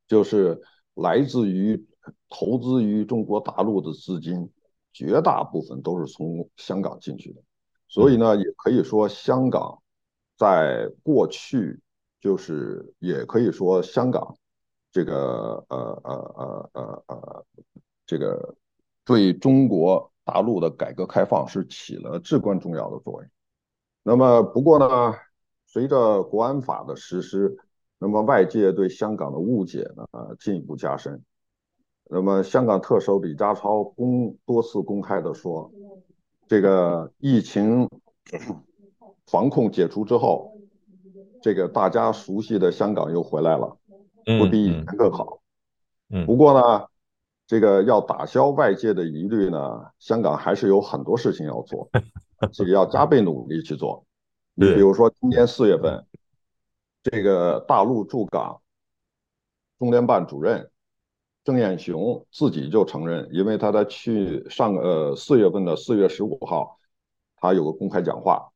[0.07, 0.61] 就是
[0.93, 1.85] 来自于
[2.29, 4.51] 投资于中国大陆的资金，
[4.93, 7.41] 绝大部分都是从香港进去的，
[7.87, 9.81] 所以呢，也可以说香港
[10.37, 11.79] 在过去
[12.21, 14.37] 就是也可以说香港
[14.91, 17.45] 这个呃呃呃呃呃
[18.05, 18.55] 这个
[19.03, 23.29] 对中国大陆的改革开放是起了至关重要的作用。
[24.03, 25.15] 那么不过呢，
[25.65, 27.57] 随着国安法的实施，
[28.05, 30.05] 那么外界对香港的误解呢
[30.39, 31.19] 进一步加深。
[32.07, 35.71] 那么，香港特首李家超公多次公开的说，
[36.47, 37.89] 这个疫情
[39.25, 40.55] 防控解除之后，
[41.41, 43.75] 这个大家熟悉的香港又回来了，
[44.39, 45.39] 会比以前更好。
[46.11, 46.85] 嗯，不过呢，
[47.47, 51.89] 这个要打消外界的疑虑呢，香港还是有很多事情要做，
[52.53, 54.05] 这个要加倍努力去做。
[54.53, 56.05] 你比如说，今年四月份，
[57.11, 58.59] 这个大陆驻港
[59.77, 60.71] 中联办主任。
[61.43, 66.79] 郑雁雄自己就承认，因为他在去上个呃四月份的四月十五号，
[67.35, 68.51] 他有个公开讲话，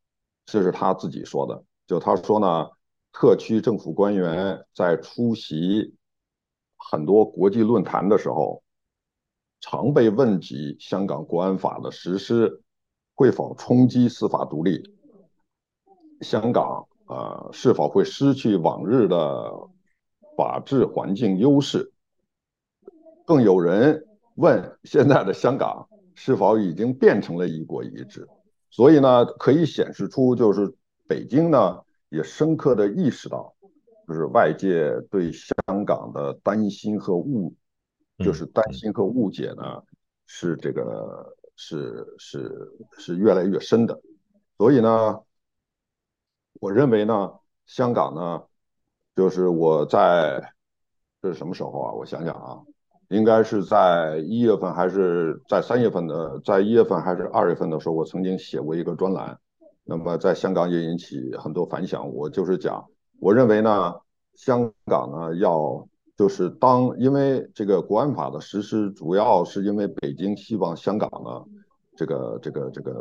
[0.48, 1.64] 这是他自己说的。
[1.86, 2.68] 就他说呢，
[3.12, 5.94] 特区政府官员在出席
[6.78, 8.64] 很多国际论坛的时候，
[9.60, 12.64] 常被问及香港国安法的实施
[13.14, 14.82] 会否冲击司法独立，
[16.22, 19.52] 香港呃是否会失去往日的
[20.38, 21.92] 法治环境优势。
[23.26, 24.06] 更有人
[24.36, 28.28] 问，现在的香港是否已经变成了一国一制？
[28.70, 30.74] 所以呢，可以显示出，就是
[31.08, 31.80] 北京呢
[32.10, 33.54] 也深刻的意识到，
[34.08, 35.56] 就是外界对香
[35.86, 37.54] 港的担心和误，
[38.20, 39.84] 就是担心和误解呢，
[40.26, 44.00] 是这个是是是越来越深的。
[44.58, 45.20] 所以呢，
[46.60, 47.34] 我认为呢，
[47.66, 48.44] 香港呢，
[49.16, 50.54] 就是我在
[51.22, 51.94] 这是什么时候啊？
[51.94, 52.62] 我想想啊。
[53.10, 59.40] 应该是在一月份还是在三月份的，在一月份还是二月份的时候，我曾经写过一个专栏，
[59.84, 62.14] 那么在香港也引起很多反响。
[62.14, 62.86] 我就是讲，
[63.20, 63.96] 我认为呢，
[64.36, 71.44] 香港呢要就是当，因为这个国安法的实施，主要是因为北京希望香港呢，
[71.98, 72.92] 这个这个这个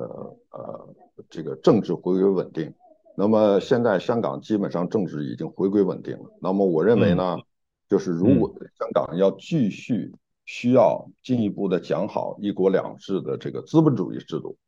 [0.53, 0.89] 呃
[1.29, 2.73] 这个政治回归稳定。
[3.19, 6.31] 那么现在香港基本上政治已经回归稳定了。
[6.41, 7.37] 那么我认为呢。
[7.37, 7.43] 嗯
[7.91, 10.14] 就是如果香港要继续
[10.45, 14.59] 需要进一步的讲好一国两制的这个资本主义制度，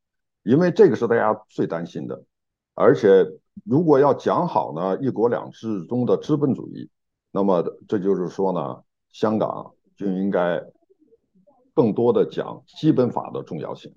[0.42, 2.24] 因为这个是大家最担心的，
[2.74, 3.30] 而且
[3.62, 6.88] 如果要讲好呢一国两制中的资本主义，
[7.30, 8.82] 那么这就是说呢，
[9.12, 10.64] 香港就应该
[11.74, 13.92] 更多的讲基本法的重要性，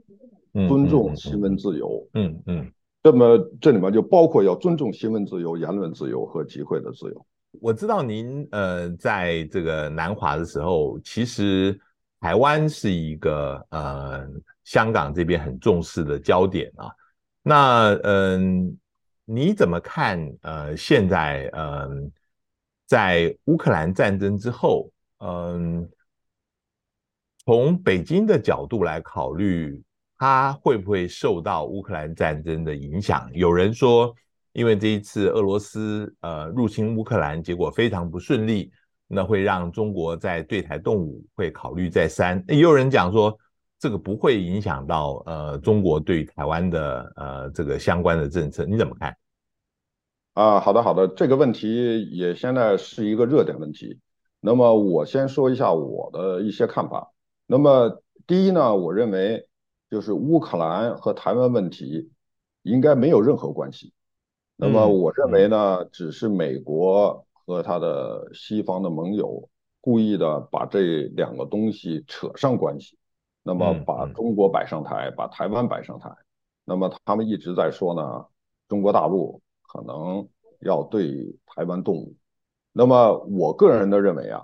[0.51, 2.73] 尊重新闻自由，嗯嗯，
[3.03, 7.25] 那么这里面就包括要尊重新闻自由、言论自由和集会的自由。
[7.59, 11.77] 我知道您呃，在这个南华的时候，其实
[12.21, 14.25] 台湾是一个呃
[14.63, 16.89] 香港这边很重视的焦点啊。
[17.43, 18.75] 那嗯、
[19.25, 22.09] 你怎么看呃现在嗯、
[22.87, 24.89] 在乌克兰战争之后，
[25.19, 25.89] 嗯、呃，
[27.45, 29.83] 从北京的角度来考虑，
[30.23, 33.29] 它会不会受到乌克兰战争的影响？
[33.33, 34.15] 有人说。
[34.53, 38.71] 因为这一次俄罗斯呃入侵乌克兰，结果非常不顺利，
[39.07, 42.45] 那会让中国在对台动武会考虑再三。
[42.47, 43.35] 也有人讲说，
[43.79, 49.17] 这个不会影响到呃中国对台湾的呃这个相关的政策，你怎么看？
[50.35, 53.99] 啊，好的好的，这个问题也现在是一个热点问题。
[54.39, 57.11] 那么我先说一下我的一些看法。
[57.47, 59.47] 那么第一呢，我认为
[59.93, 62.09] 就是乌克兰和台湾问题
[62.63, 63.93] 应该没有任何关系。
[64.55, 69.47] 那么我认为呢，只是美国和他的西方的盟友
[69.79, 72.97] 故意的把这两个东西扯上关系，
[73.43, 76.09] 那么把中国摆上台，把台湾摆上台。
[76.65, 78.25] 那么他们一直在说呢，
[78.67, 80.27] 中国大陆可能
[80.61, 82.15] 要对台湾动武。
[82.71, 84.43] 那么我个人的认为啊，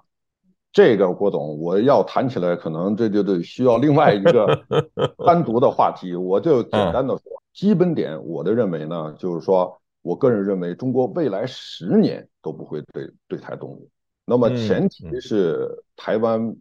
[0.72, 4.66] 这个郭总，我要谈起来，可能这就得需要另外一个
[5.26, 6.16] 单独的话题。
[6.16, 9.80] 我就简单的说，基本点，我的认为呢，就是说。
[10.02, 13.90] 我个人认为，中国未来十年都不会对对台动武。
[14.24, 16.56] 那么前提是台湾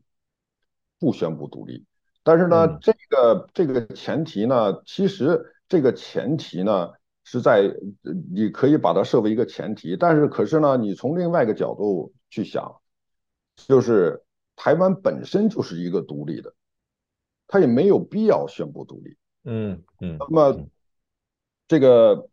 [0.99, 1.85] 不宣布独立。
[2.25, 6.91] 但是呢，这个这个前提呢，其实这个前提呢
[7.23, 7.73] 是在
[8.35, 9.97] 你可以把它设为一个前提。
[9.97, 12.75] 但是可是呢，你从另外一个角度去想，
[13.67, 14.23] 就是
[14.55, 16.55] 台湾本身就是一个独立的，
[17.47, 19.17] 他也没有必要宣布独立。
[19.45, 20.17] 嗯嗯。
[20.19, 20.67] 那么
[21.67, 22.29] 这个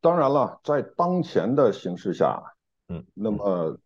[0.00, 2.42] 当然了，在当前的形势下，
[2.88, 3.78] 嗯，那么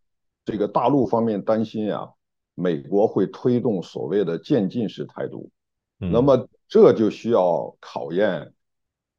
[0.43, 2.11] 这个大陆方面担心啊，
[2.55, 5.49] 美国会推动所谓的渐进式台独，
[5.97, 8.53] 那么这就需要考验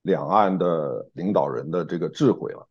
[0.02, 2.68] 两岸的领导人的这个智慧了。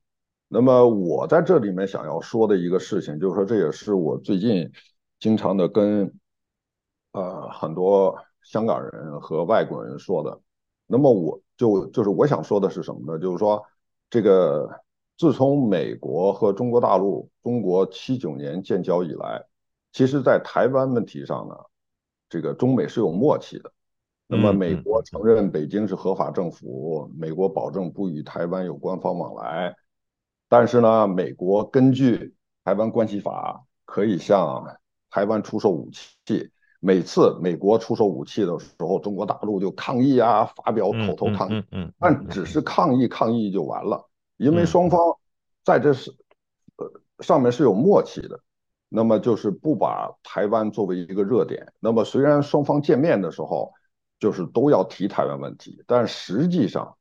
[0.54, 4.70] 那么我在这里面想要说的一个事情，就是说这也是我最近
[5.18, 6.14] 经常的跟
[7.14, 10.38] 呃很多香港人和外国人说的。
[10.88, 13.18] 那么我就就是我想说的是什么呢？
[13.18, 13.64] 就是说
[14.10, 14.70] 这个
[15.18, 19.42] 自从美国和中国大陆中国七九年建交以来，
[19.94, 21.56] 其实在台湾问题上呢，
[22.28, 23.72] 这个中美是有默契的。
[24.28, 29.74] 那么美国承认北京是合法政府，美国保证不与台湾有官方往来。
[30.52, 32.18] 但是呢，美国根据
[32.66, 34.78] 《台湾关系法》可以向
[35.10, 36.52] 台湾出售武器。
[36.82, 41.64] 每次美国出售武器的时候，中国大陆就抗议啊，发表口头抗议。
[41.72, 45.00] 嗯，但只是抗议抗议就完了，因为双方
[45.64, 46.12] 在这是
[46.76, 48.38] 呃上面是有默契的。
[48.90, 51.72] 那么就是不把台湾作为一个热点。
[51.80, 53.72] 那么虽然双方见面的时候
[54.20, 56.98] 就是都要提台湾问题，但实际上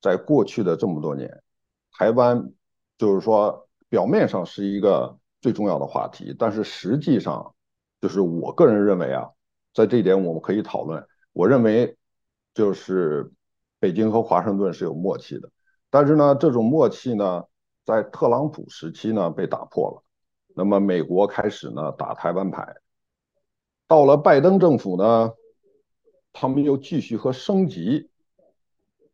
[0.00, 1.42] 在过去的这么多年，
[1.92, 2.54] 台湾。
[2.98, 7.54] 就是说，表面上是一个最重要的话题，但是实际上，
[8.00, 9.28] 就是我个人认为啊，
[9.74, 11.06] 在这一点我们可以讨论。
[11.34, 11.94] 我认为，
[12.54, 13.30] 就是
[13.78, 15.50] 北京和华盛顿是有默契的，
[15.90, 17.44] 但是呢，这种默契呢，
[17.84, 20.02] 在特朗普时期呢被打破了。
[20.54, 22.76] 那么美国开始呢打台湾牌，
[23.86, 25.34] 到了拜登政府呢，
[26.32, 28.08] 他们又继续和升级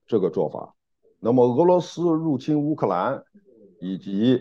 [0.06, 0.76] 这个做法。
[1.18, 3.24] 那么俄罗斯入侵乌克兰。
[3.82, 4.40] 以及，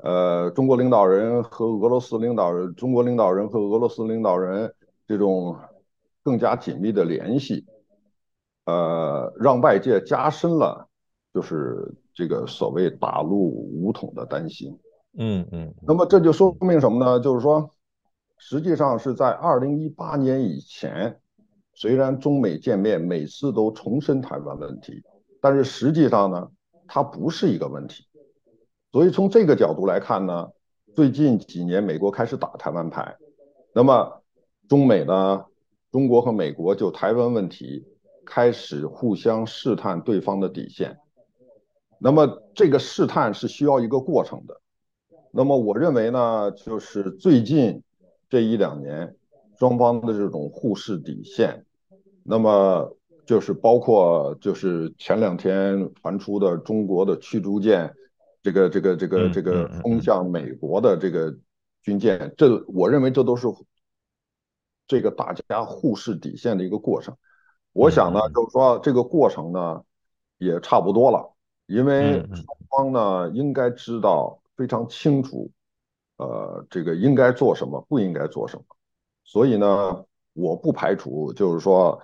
[0.00, 4.72] 呃，中国领导人和俄罗斯领导人，中国领导人和俄罗斯领导人
[5.08, 5.56] 这种
[6.22, 7.66] 更加紧密的联系，
[8.66, 10.86] 呃，让外界加深了
[11.34, 14.78] 就是这个所谓大陆武统的担心。
[15.18, 15.74] 嗯嗯。
[15.82, 17.18] 那么这就说明什么呢？
[17.18, 17.70] 就是说，
[18.38, 21.18] 实际上是在二零一八年以前，
[21.74, 25.02] 虽然中美见面每次都重申台湾问题，
[25.40, 26.48] 但是实际上呢，
[26.86, 28.04] 它不是一个问题。
[28.92, 30.50] 所以从这个角度来看呢，
[30.96, 33.16] 最近几年美国开始打台湾牌，
[33.72, 34.22] 那么
[34.68, 35.44] 中美呢，
[35.92, 37.86] 中国和美国就台湾问题
[38.26, 40.98] 开始互相试探对方的底线。
[42.00, 44.60] 那么这个试探是需要一个过程的。
[45.30, 47.84] 那么我认为呢，就是最近
[48.28, 49.14] 这一两年
[49.56, 51.64] 双方的这种互试底线，
[52.24, 57.94] 那么就是包括就是前两天传出的中国的驱逐舰。
[58.42, 61.36] 这个这个这个这个冲向美国的这个
[61.82, 63.46] 军舰，这我认为这都是
[64.86, 67.16] 这个大家互视底线的一个过程。
[67.72, 69.82] 我想呢，就是说这个过程呢
[70.38, 71.34] 也差不多了，
[71.66, 75.50] 因为双方呢应该知道非常清楚，
[76.16, 78.64] 呃，这个应该做什么，不应该做什么。
[79.24, 82.00] 所以呢，我不排除就是说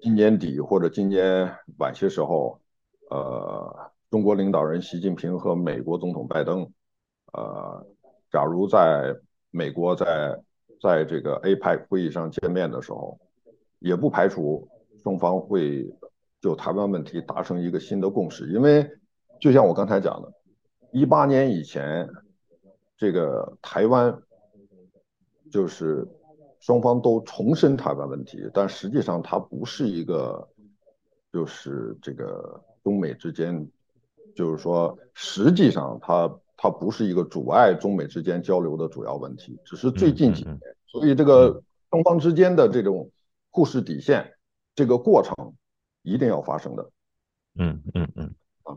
[0.00, 2.60] 今年底或者今年晚些时候，
[3.08, 3.83] 呃。
[4.14, 6.70] 中国领导人习近平和美国总统拜登，
[7.32, 7.84] 呃，
[8.30, 9.12] 假如在
[9.50, 10.40] 美国在
[10.80, 13.18] 在这个 APEC 会议上见面的时候，
[13.80, 14.68] 也不排除
[15.02, 15.92] 双方会
[16.40, 18.46] 就台湾问题达成一个新的共识。
[18.52, 18.88] 因为
[19.40, 20.32] 就像我刚才讲的，
[20.92, 22.08] 一八年以前，
[22.96, 24.16] 这个台湾
[25.50, 26.06] 就是
[26.60, 30.48] 双方都重申台湾问题，但实际上它不是一个，
[31.32, 33.68] 就是这个中美之间。
[34.34, 43.10] 就是说，实际上它它不是一个阻碍中美之间交流的主要问题，只是最近几年，所以这个双方之间的这种
[43.50, 44.32] 互视底线，
[44.74, 45.34] 这个过程
[46.02, 46.90] 一定要发生的。
[47.58, 48.34] 嗯嗯嗯。
[48.64, 48.74] 啊，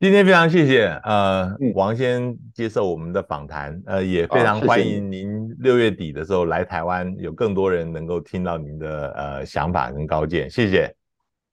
[0.00, 10.94] 今天非常谢谢呃王先接受我们的访谈，呃也非常欢迎您六月底的时候来台湾，有更多人能够听到您的呃想法跟高见，谢谢。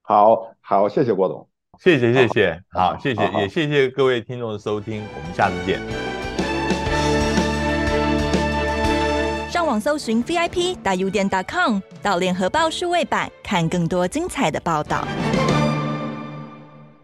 [0.01, 1.49] 好好，谢谢郭总。
[1.82, 5.80] 谢谢谢谢，好，谢谢，也谢谢各位听众的收听，我们下次见。
[9.49, 15.07] 上网搜寻 VIP 大 U 点 .com，到联合报数位版看更多精彩的报道。